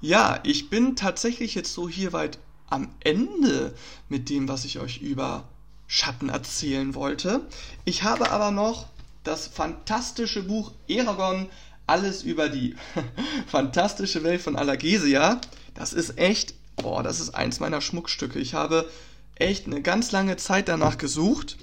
Ja, 0.00 0.40
ich 0.44 0.70
bin 0.70 0.96
tatsächlich 0.96 1.54
jetzt 1.54 1.74
so 1.74 1.88
hier 1.88 2.12
weit 2.12 2.38
am 2.70 2.94
Ende 3.00 3.74
mit 4.08 4.30
dem, 4.30 4.48
was 4.48 4.64
ich 4.64 4.78
euch 4.78 4.98
über 4.98 5.44
Schatten 5.86 6.28
erzählen 6.28 6.94
wollte. 6.94 7.46
Ich 7.84 8.04
habe 8.04 8.30
aber 8.30 8.50
noch 8.50 8.86
das 9.24 9.46
fantastische 9.46 10.42
Buch 10.42 10.72
Eragon, 10.86 11.50
alles 11.88 12.22
über 12.22 12.48
die 12.48 12.76
fantastische 13.46 14.22
Welt 14.22 14.40
von 14.40 14.56
Allergesia. 14.56 15.40
Das 15.74 15.92
ist 15.92 16.18
echt, 16.18 16.54
boah, 16.76 17.02
das 17.02 17.20
ist 17.20 17.34
eins 17.34 17.60
meiner 17.60 17.80
Schmuckstücke. 17.80 18.38
Ich 18.38 18.54
habe 18.54 18.88
echt 19.36 19.66
eine 19.66 19.82
ganz 19.82 20.12
lange 20.12 20.36
Zeit 20.36 20.68
danach 20.68 20.98
gesucht. 20.98 21.56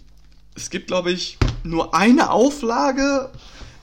Es 0.55 0.69
gibt, 0.69 0.88
glaube 0.88 1.11
ich, 1.11 1.38
nur 1.63 1.93
eine 1.93 2.29
Auflage 2.29 3.31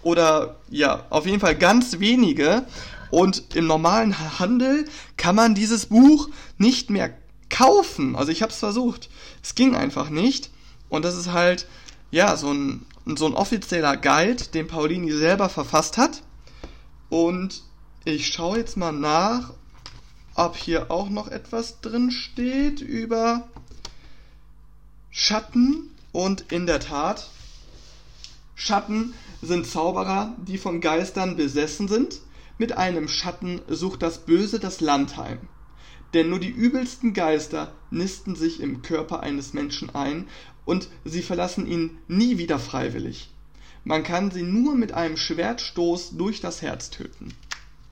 oder 0.02 0.57
ja, 0.70 1.07
auf 1.11 1.26
jeden 1.26 1.40
Fall 1.40 1.57
ganz 1.57 2.00
wenige. 2.00 2.64
Und 3.11 3.55
im 3.55 3.66
normalen 3.66 4.38
Handel 4.38 4.87
kann 5.18 5.37
man 5.37 5.55
dieses 5.55 5.87
Buch 5.87 6.31
nicht 6.57 6.88
mehr 6.88 7.12
kaufen. 7.50 8.16
Also 8.16 8.33
ich 8.33 8.42
habe 8.42 8.52
es 8.52 8.59
versucht. 8.59 9.11
Es 9.42 9.55
ging 9.55 9.76
einfach 9.76 10.09
nicht. 10.09 10.50
Und 10.88 11.05
das 11.05 11.14
ist 11.14 11.31
halt, 11.31 11.66
ja, 12.11 12.37
so 12.37 12.52
ein, 12.52 12.87
so 13.16 13.26
ein 13.26 13.35
offizieller 13.35 13.96
Guide, 13.96 14.44
den 14.55 14.66
Paulini 14.66 15.12
selber 15.12 15.48
verfasst 15.50 15.98
hat. 15.98 16.22
Und 17.12 17.62
ich 18.07 18.29
schaue 18.29 18.57
jetzt 18.57 18.79
mal 18.79 18.90
nach, 18.90 19.53
ob 20.35 20.57
hier 20.57 20.90
auch 20.90 21.11
noch 21.11 21.29
etwas 21.29 21.83
drin 21.83 22.11
steht 22.11 22.81
über 22.81 23.46
Schatten. 25.11 25.90
Und 26.12 26.51
in 26.51 26.64
der 26.64 26.81
Tat, 26.81 27.29
Schatten 28.55 29.12
sind 29.42 29.66
Zauberer, 29.66 30.35
die 30.38 30.57
von 30.57 30.81
Geistern 30.81 31.37
besessen 31.37 31.87
sind 31.87 32.20
mit 32.57 32.79
einem 32.79 33.09
Schatten 33.09 33.61
sucht 33.68 34.01
das 34.01 34.25
Böse 34.25 34.59
das 34.59 34.81
Land 34.81 35.18
heim. 35.18 35.40
Denn 36.14 36.31
nur 36.31 36.40
die 36.40 36.48
übelsten 36.48 37.12
Geister 37.12 37.75
nisten 37.90 38.37
sich 38.37 38.59
im 38.61 38.81
Körper 38.81 39.20
eines 39.20 39.53
Menschen 39.53 39.94
ein, 39.94 40.29
und 40.64 40.88
sie 41.05 41.20
verlassen 41.20 41.66
ihn 41.66 41.98
nie 42.09 42.38
wieder 42.38 42.59
freiwillig. 42.59 43.32
Man 43.85 44.05
kann 44.05 44.31
sie 44.31 44.42
nur 44.42 44.75
mit 44.77 44.92
einem 44.92 45.16
Schwertstoß 45.16 46.16
durch 46.16 46.40
das 46.40 46.62
Herz 46.62 46.90
töten. 46.90 47.35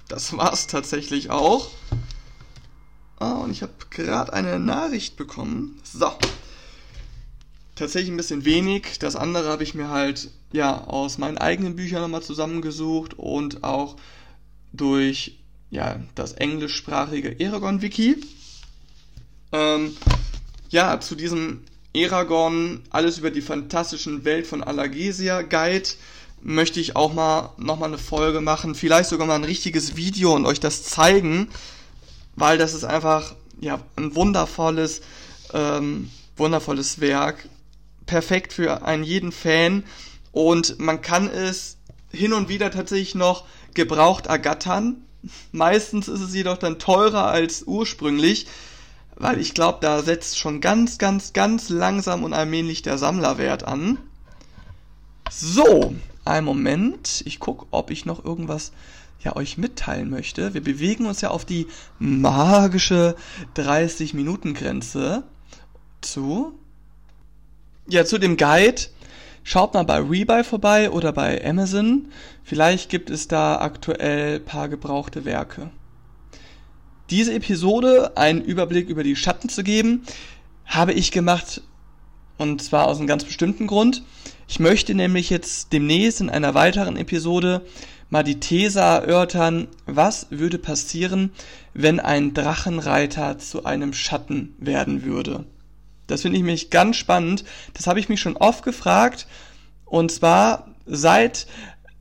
Das 0.09 0.37
war's 0.37 0.67
tatsächlich 0.67 1.31
auch. 1.31 1.71
Ah, 3.19 3.35
und 3.35 3.51
ich 3.51 3.63
habe 3.63 3.73
gerade 3.91 4.33
eine 4.33 4.59
Nachricht 4.59 5.17
bekommen. 5.17 5.81
So. 5.85 6.11
Tatsächlich 7.75 8.11
ein 8.11 8.17
bisschen 8.17 8.45
wenig. 8.45 8.99
Das 8.99 9.17
andere 9.17 9.49
habe 9.49 9.63
ich 9.63 9.75
mir 9.75 9.89
halt 9.89 10.31
ja 10.53 10.85
aus 10.85 11.19
meinen 11.19 11.39
eigenen 11.39 11.77
Büchern 11.77 12.03
nochmal 12.03 12.23
zusammengesucht 12.23 13.15
und 13.15 13.65
auch 13.65 13.97
durch 14.73 15.39
ja, 15.71 16.01
das 16.15 16.33
englischsprachige 16.33 17.39
Eragon-Wiki. 17.39 18.17
Ähm, 19.53 19.97
ja, 20.71 21.01
zu 21.01 21.15
diesem 21.15 21.65
Eragon, 21.93 22.83
alles 22.91 23.19
über 23.19 23.31
die 23.31 23.41
fantastischen 23.41 24.25
Welt 24.25 24.47
von 24.47 24.63
Allergesia 24.63 25.43
Guide, 25.43 25.89
möchte 26.43 26.81
ich 26.81 26.97
auch 26.97 27.13
mal 27.13 27.53
nochmal 27.59 27.89
eine 27.89 27.99
Folge 27.99 28.41
machen, 28.41 28.75
vielleicht 28.75 29.11
sogar 29.11 29.27
mal 29.27 29.35
ein 29.35 29.45
richtiges 29.45 29.97
Video 29.97 30.35
und 30.35 30.47
euch 30.47 30.61
das 30.61 30.85
zeigen, 30.85 31.49
weil 32.37 32.59
das 32.59 32.75
ist 32.75 32.85
einfach 32.85 33.35
ja 33.61 33.81
ein 33.97 34.15
wundervolles, 34.15 35.03
ähm, 35.53 36.11
wundervolles 36.37 37.01
Werk, 37.01 37.49
perfekt 38.07 38.53
für 38.53 38.85
einen 38.85 39.05
jeden 39.05 39.33
Fan. 39.33 39.85
Und 40.33 40.79
man 40.79 41.03
kann 41.03 41.29
es 41.29 41.77
hin 42.13 42.33
und 42.33 42.49
wieder 42.49 42.71
tatsächlich 42.71 43.15
noch 43.15 43.45
gebraucht 43.75 44.27
ergattern. 44.27 45.05
Meistens 45.53 46.09
ist 46.09 46.21
es 46.21 46.35
jedoch 46.35 46.57
dann 46.57 46.79
teurer 46.79 47.27
als 47.27 47.65
ursprünglich, 47.65 48.47
weil 49.21 49.39
ich 49.39 49.55
glaube, 49.55 49.79
da 49.81 50.03
setzt 50.03 50.39
schon 50.39 50.61
ganz, 50.61 50.99
ganz, 50.99 51.33
ganz 51.33 51.69
langsam 51.69 52.25
und 52.25 52.33
allmählich 52.33 52.83
der 52.83 52.99
Sammlerwert 52.99 53.65
an. 53.65 53.99
So, 55.31 55.95
einen 56.25 56.47
Moment. 56.47 57.23
Ich 57.27 57.39
gucke, 57.39 57.67
ob 57.71 57.91
ich 57.91 58.07
noch 58.07 58.25
irgendwas 58.25 58.73
ja 59.23 59.37
euch 59.37 59.59
mitteilen 59.59 60.11
möchte. 60.11 60.55
Wir 60.55 60.63
bewegen 60.63 61.07
uns 61.07 61.21
ja 61.21 61.31
auf 61.31 61.45
die 61.45 61.67
magische 61.99 63.15
30 63.55 64.15
Minuten 64.15 64.55
Grenze 64.55 65.23
zu. 66.01 66.59
Ja, 67.87 68.05
zu 68.05 68.19
dem 68.19 68.37
Guide 68.37 68.83
Schaut 69.43 69.75
mal 69.75 69.85
bei 69.85 69.99
Rebuy 69.99 70.45
vorbei 70.45 70.91
oder 70.91 71.13
bei 71.13 71.45
Amazon. 71.45 72.13
Vielleicht 72.45 72.91
gibt 72.91 73.11
es 73.11 73.27
da 73.27 73.61
aktuell 73.61 74.39
paar 74.39 74.69
gebrauchte 74.69 75.25
Werke. 75.25 75.71
Diese 77.11 77.35
Episode, 77.35 78.17
einen 78.17 78.41
Überblick 78.41 78.89
über 78.89 79.03
die 79.03 79.17
Schatten 79.17 79.49
zu 79.49 79.65
geben, 79.65 80.03
habe 80.65 80.93
ich 80.93 81.11
gemacht 81.11 81.63
und 82.39 82.63
zwar 82.63 82.87
aus 82.87 82.99
einem 82.99 83.09
ganz 83.09 83.25
bestimmten 83.25 83.67
Grund. 83.67 84.03
Ich 84.49 84.61
möchte 84.61 84.95
nämlich 84.95 85.29
jetzt 85.29 85.73
demnächst 85.73 86.21
in 86.21 86.31
einer 86.31 86.55
weiteren 86.55 86.97
Episode 86.97 87.63
mal 88.11 88.23
die 88.23 88.41
These 88.41 88.81
erörtern, 88.81 89.69
was 89.87 90.29
würde 90.31 90.59
passieren, 90.59 91.33
wenn 91.75 92.01
ein 92.01 92.33
Drachenreiter 92.33 93.39
zu 93.39 93.65
einem 93.65 93.93
Schatten 93.93 94.55
werden 94.59 95.05
würde. 95.05 95.45
Das 96.07 96.23
finde 96.23 96.39
ich 96.39 96.45
mich 96.45 96.71
ganz 96.71 96.97
spannend. 96.97 97.45
Das 97.75 97.87
habe 97.87 98.01
ich 98.01 98.09
mich 98.09 98.21
schon 98.21 98.37
oft 98.37 98.65
gefragt. 98.65 99.27
Und 99.85 100.11
zwar 100.11 100.69
seit, 100.87 101.47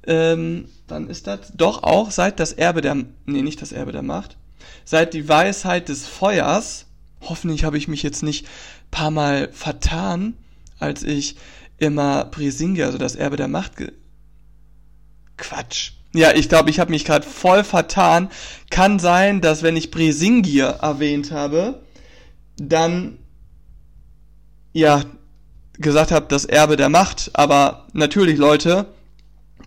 ähm, 0.07 0.69
dann 0.87 1.09
ist 1.09 1.27
das 1.27 1.51
doch 1.55 1.83
auch 1.83 2.11
seit 2.11 2.39
das 2.39 2.53
Erbe 2.53 2.81
der, 2.81 2.95
nee, 3.25 3.41
nicht 3.41 3.61
das 3.61 3.71
Erbe 3.71 3.91
der 3.91 4.01
Macht, 4.01 4.37
seit 4.85 5.13
die 5.13 5.27
Weisheit 5.27 5.89
des 5.89 6.07
Feuers. 6.07 6.85
Hoffentlich 7.21 7.63
habe 7.63 7.77
ich 7.77 7.87
mich 7.87 8.03
jetzt 8.03 8.23
nicht 8.23 8.47
paar 8.91 9.11
Mal 9.11 9.49
vertan, 9.51 10.35
als 10.79 11.03
ich 11.03 11.35
immer 11.77 12.25
Brisingia, 12.25 12.85
also 12.85 12.97
das 12.97 13.15
Erbe 13.15 13.37
der 13.37 13.47
Macht, 13.47 13.73
Quatsch. 15.37 15.91
Ja, 16.13 16.33
ich 16.33 16.49
glaube, 16.49 16.69
ich 16.69 16.79
habe 16.79 16.91
mich 16.91 17.05
gerade 17.05 17.25
voll 17.25 17.63
vertan. 17.63 18.29
Kann 18.69 18.99
sein, 18.99 19.41
dass 19.41 19.61
wenn 19.61 19.77
ich 19.77 19.91
Brisingir 19.91 20.79
erwähnt 20.81 21.31
habe, 21.31 21.83
dann 22.57 23.19
ja 24.73 25.03
gesagt 25.73 26.11
habe, 26.11 26.25
das 26.27 26.45
Erbe 26.45 26.77
der 26.77 26.89
Macht. 26.89 27.31
Aber 27.33 27.87
natürlich, 27.93 28.37
Leute, 28.37 28.87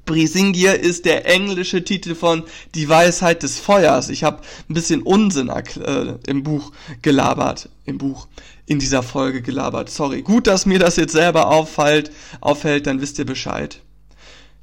Brisingir 0.05 0.81
ist 0.81 1.05
der 1.05 1.27
englische 1.27 1.85
Titel 1.85 2.15
von 2.15 2.43
Die 2.75 2.89
Weisheit 2.89 3.43
des 3.43 3.59
Feuers. 3.59 4.09
Ich 4.09 4.25
habe 4.25 4.43
ein 4.69 4.75
bisschen 4.75 5.03
Unsinn 5.03 5.49
äh, 5.49 6.15
im 6.27 6.43
Buch 6.43 6.73
gelabert, 7.03 7.69
im 7.85 7.99
Buch 7.99 8.27
in 8.67 8.79
dieser 8.79 9.03
Folge 9.03 9.43
gelabert. 9.43 9.91
Sorry. 9.91 10.23
Gut, 10.23 10.47
dass 10.47 10.67
mir 10.67 10.79
das 10.79 10.97
jetzt 10.97 11.13
selber 11.13 11.49
auffällt, 11.49 12.11
auffällt, 12.41 12.87
dann 12.87 13.01
wisst 13.01 13.19
ihr 13.19 13.27
Bescheid. 13.27 13.81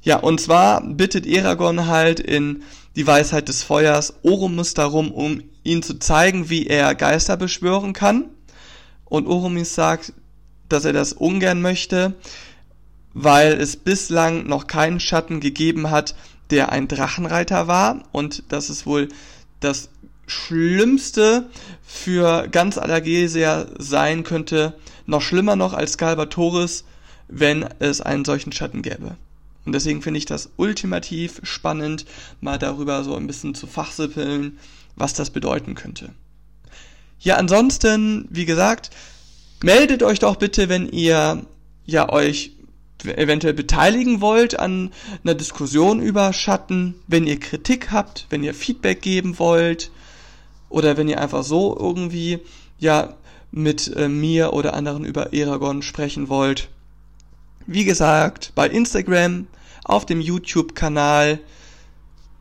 Ja, 0.02 0.16
und 0.16 0.40
zwar 0.40 0.82
bittet 0.82 1.26
Eragon 1.26 1.86
halt 1.86 2.20
in 2.20 2.62
Die 2.96 3.06
Weisheit 3.06 3.48
des 3.48 3.62
Feuers 3.62 4.14
Oromus 4.22 4.74
darum, 4.74 5.12
um 5.12 5.42
ihn 5.62 5.82
zu 5.82 5.98
zeigen, 5.98 6.50
wie 6.50 6.66
er 6.66 6.94
Geister 6.94 7.36
beschwören 7.36 7.92
kann. 7.92 8.30
Und 9.04 9.26
Oromis 9.26 9.74
sagt, 9.74 10.12
dass 10.68 10.84
er 10.84 10.92
das 10.92 11.12
ungern 11.12 11.60
möchte, 11.60 12.14
weil 13.14 13.52
es 13.54 13.76
bislang 13.76 14.46
noch 14.46 14.66
keinen 14.66 15.00
Schatten 15.00 15.40
gegeben 15.40 15.90
hat, 15.90 16.14
der 16.50 16.72
ein 16.72 16.88
Drachenreiter 16.88 17.66
war 17.68 18.02
und 18.12 18.44
das 18.48 18.70
ist 18.70 18.86
wohl 18.86 19.08
das 19.60 19.90
Schlimmste 20.26 21.50
für 21.82 22.48
ganz 22.48 22.78
Allergesia 22.78 23.66
sein 23.78 24.22
könnte, 24.22 24.74
noch 25.06 25.22
schlimmer 25.22 25.56
noch 25.56 25.72
als 25.72 25.98
Galbatoris, 25.98 26.84
wenn 27.28 27.66
es 27.78 28.00
einen 28.00 28.24
solchen 28.24 28.52
Schatten 28.52 28.82
gäbe. 28.82 29.16
Und 29.64 29.72
deswegen 29.72 30.02
finde 30.02 30.18
ich 30.18 30.24
das 30.24 30.50
ultimativ 30.56 31.40
spannend, 31.42 32.06
mal 32.40 32.58
darüber 32.58 33.04
so 33.04 33.14
ein 33.16 33.26
bisschen 33.26 33.54
zu 33.54 33.66
fachsippeln, 33.66 34.58
was 34.96 35.14
das 35.14 35.30
bedeuten 35.30 35.74
könnte. 35.74 36.10
Ja, 37.18 37.36
ansonsten, 37.36 38.26
wie 38.30 38.46
gesagt, 38.46 38.90
meldet 39.62 40.02
euch 40.02 40.20
doch 40.20 40.36
bitte, 40.36 40.68
wenn 40.68 40.88
ihr 40.88 41.44
ja 41.84 42.08
euch 42.08 42.52
eventuell 43.04 43.54
beteiligen 43.54 44.20
wollt 44.20 44.58
an 44.58 44.92
einer 45.24 45.34
Diskussion 45.34 46.00
über 46.00 46.32
Schatten, 46.32 46.94
wenn 47.06 47.26
ihr 47.26 47.38
Kritik 47.38 47.90
habt, 47.90 48.26
wenn 48.30 48.42
ihr 48.42 48.54
Feedback 48.54 49.02
geben 49.02 49.38
wollt 49.38 49.90
oder 50.68 50.96
wenn 50.96 51.08
ihr 51.08 51.20
einfach 51.20 51.42
so 51.42 51.76
irgendwie 51.78 52.40
ja 52.78 53.14
mit 53.50 53.94
äh, 53.96 54.08
mir 54.08 54.52
oder 54.52 54.74
anderen 54.74 55.04
über 55.04 55.32
Eragon 55.32 55.82
sprechen 55.82 56.28
wollt. 56.28 56.68
Wie 57.66 57.84
gesagt, 57.84 58.52
bei 58.54 58.68
Instagram, 58.68 59.46
auf 59.84 60.06
dem 60.06 60.20
YouTube-Kanal, 60.20 61.40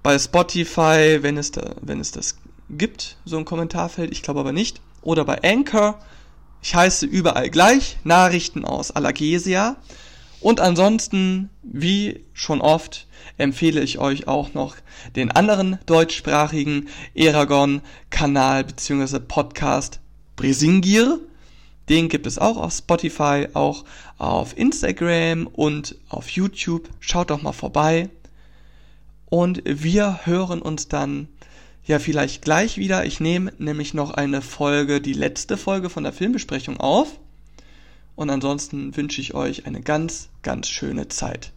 bei 0.03 0.17
Spotify, 0.17 1.19
wenn 1.21 1.37
es 1.37 1.51
da, 1.51 1.75
wenn 1.81 1.99
es 1.99 2.11
das 2.11 2.37
gibt, 2.69 3.17
so 3.25 3.37
ein 3.37 3.45
Kommentarfeld, 3.45 4.11
ich 4.11 4.21
glaube 4.21 4.39
aber 4.39 4.51
nicht, 4.51 4.81
oder 5.01 5.25
bei 5.25 5.41
Anchor. 5.43 5.99
Ich 6.61 6.75
heiße 6.75 7.05
überall 7.05 7.49
gleich, 7.49 7.97
Nachrichten 8.03 8.65
aus 8.65 8.91
Alagesia. 8.91 9.77
Und 10.41 10.61
ansonsten, 10.61 11.49
wie 11.63 12.21
schon 12.33 12.61
oft, 12.61 13.07
empfehle 13.37 13.81
ich 13.81 13.99
euch 13.99 14.27
auch 14.27 14.53
noch 14.53 14.75
den 15.15 15.31
anderen 15.31 15.79
deutschsprachigen 15.85 16.87
Eragon-Kanal 17.13 18.63
bzw. 18.63 19.19
Podcast 19.19 19.99
Brisingir. 20.35 21.19
Den 21.89 22.07
gibt 22.07 22.27
es 22.27 22.37
auch 22.37 22.57
auf 22.57 22.73
Spotify, 22.73 23.47
auch 23.53 23.83
auf 24.17 24.57
Instagram 24.57 25.47
und 25.47 25.95
auf 26.07 26.29
YouTube. 26.29 26.89
Schaut 26.99 27.31
doch 27.31 27.41
mal 27.41 27.51
vorbei. 27.51 28.09
Und 29.25 29.61
wir 29.65 30.21
hören 30.25 30.61
uns 30.61 30.87
dann 30.87 31.27
ja 31.85 31.99
vielleicht 31.99 32.43
gleich 32.43 32.77
wieder. 32.77 33.05
Ich 33.05 33.19
nehme 33.19 33.51
nämlich 33.57 33.93
noch 33.93 34.11
eine 34.11 34.41
Folge, 34.41 35.01
die 35.01 35.13
letzte 35.13 35.57
Folge 35.57 35.89
von 35.89 36.03
der 36.03 36.13
Filmbesprechung 36.13 36.79
auf. 36.79 37.19
Und 38.19 38.29
ansonsten 38.29 38.97
wünsche 38.97 39.21
ich 39.21 39.33
euch 39.33 39.65
eine 39.65 39.79
ganz, 39.79 40.27
ganz 40.41 40.67
schöne 40.67 41.07
Zeit. 41.07 41.53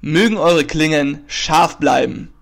Mögen 0.00 0.38
eure 0.38 0.64
Klingen 0.64 1.20
scharf 1.28 1.78
bleiben. 1.78 2.32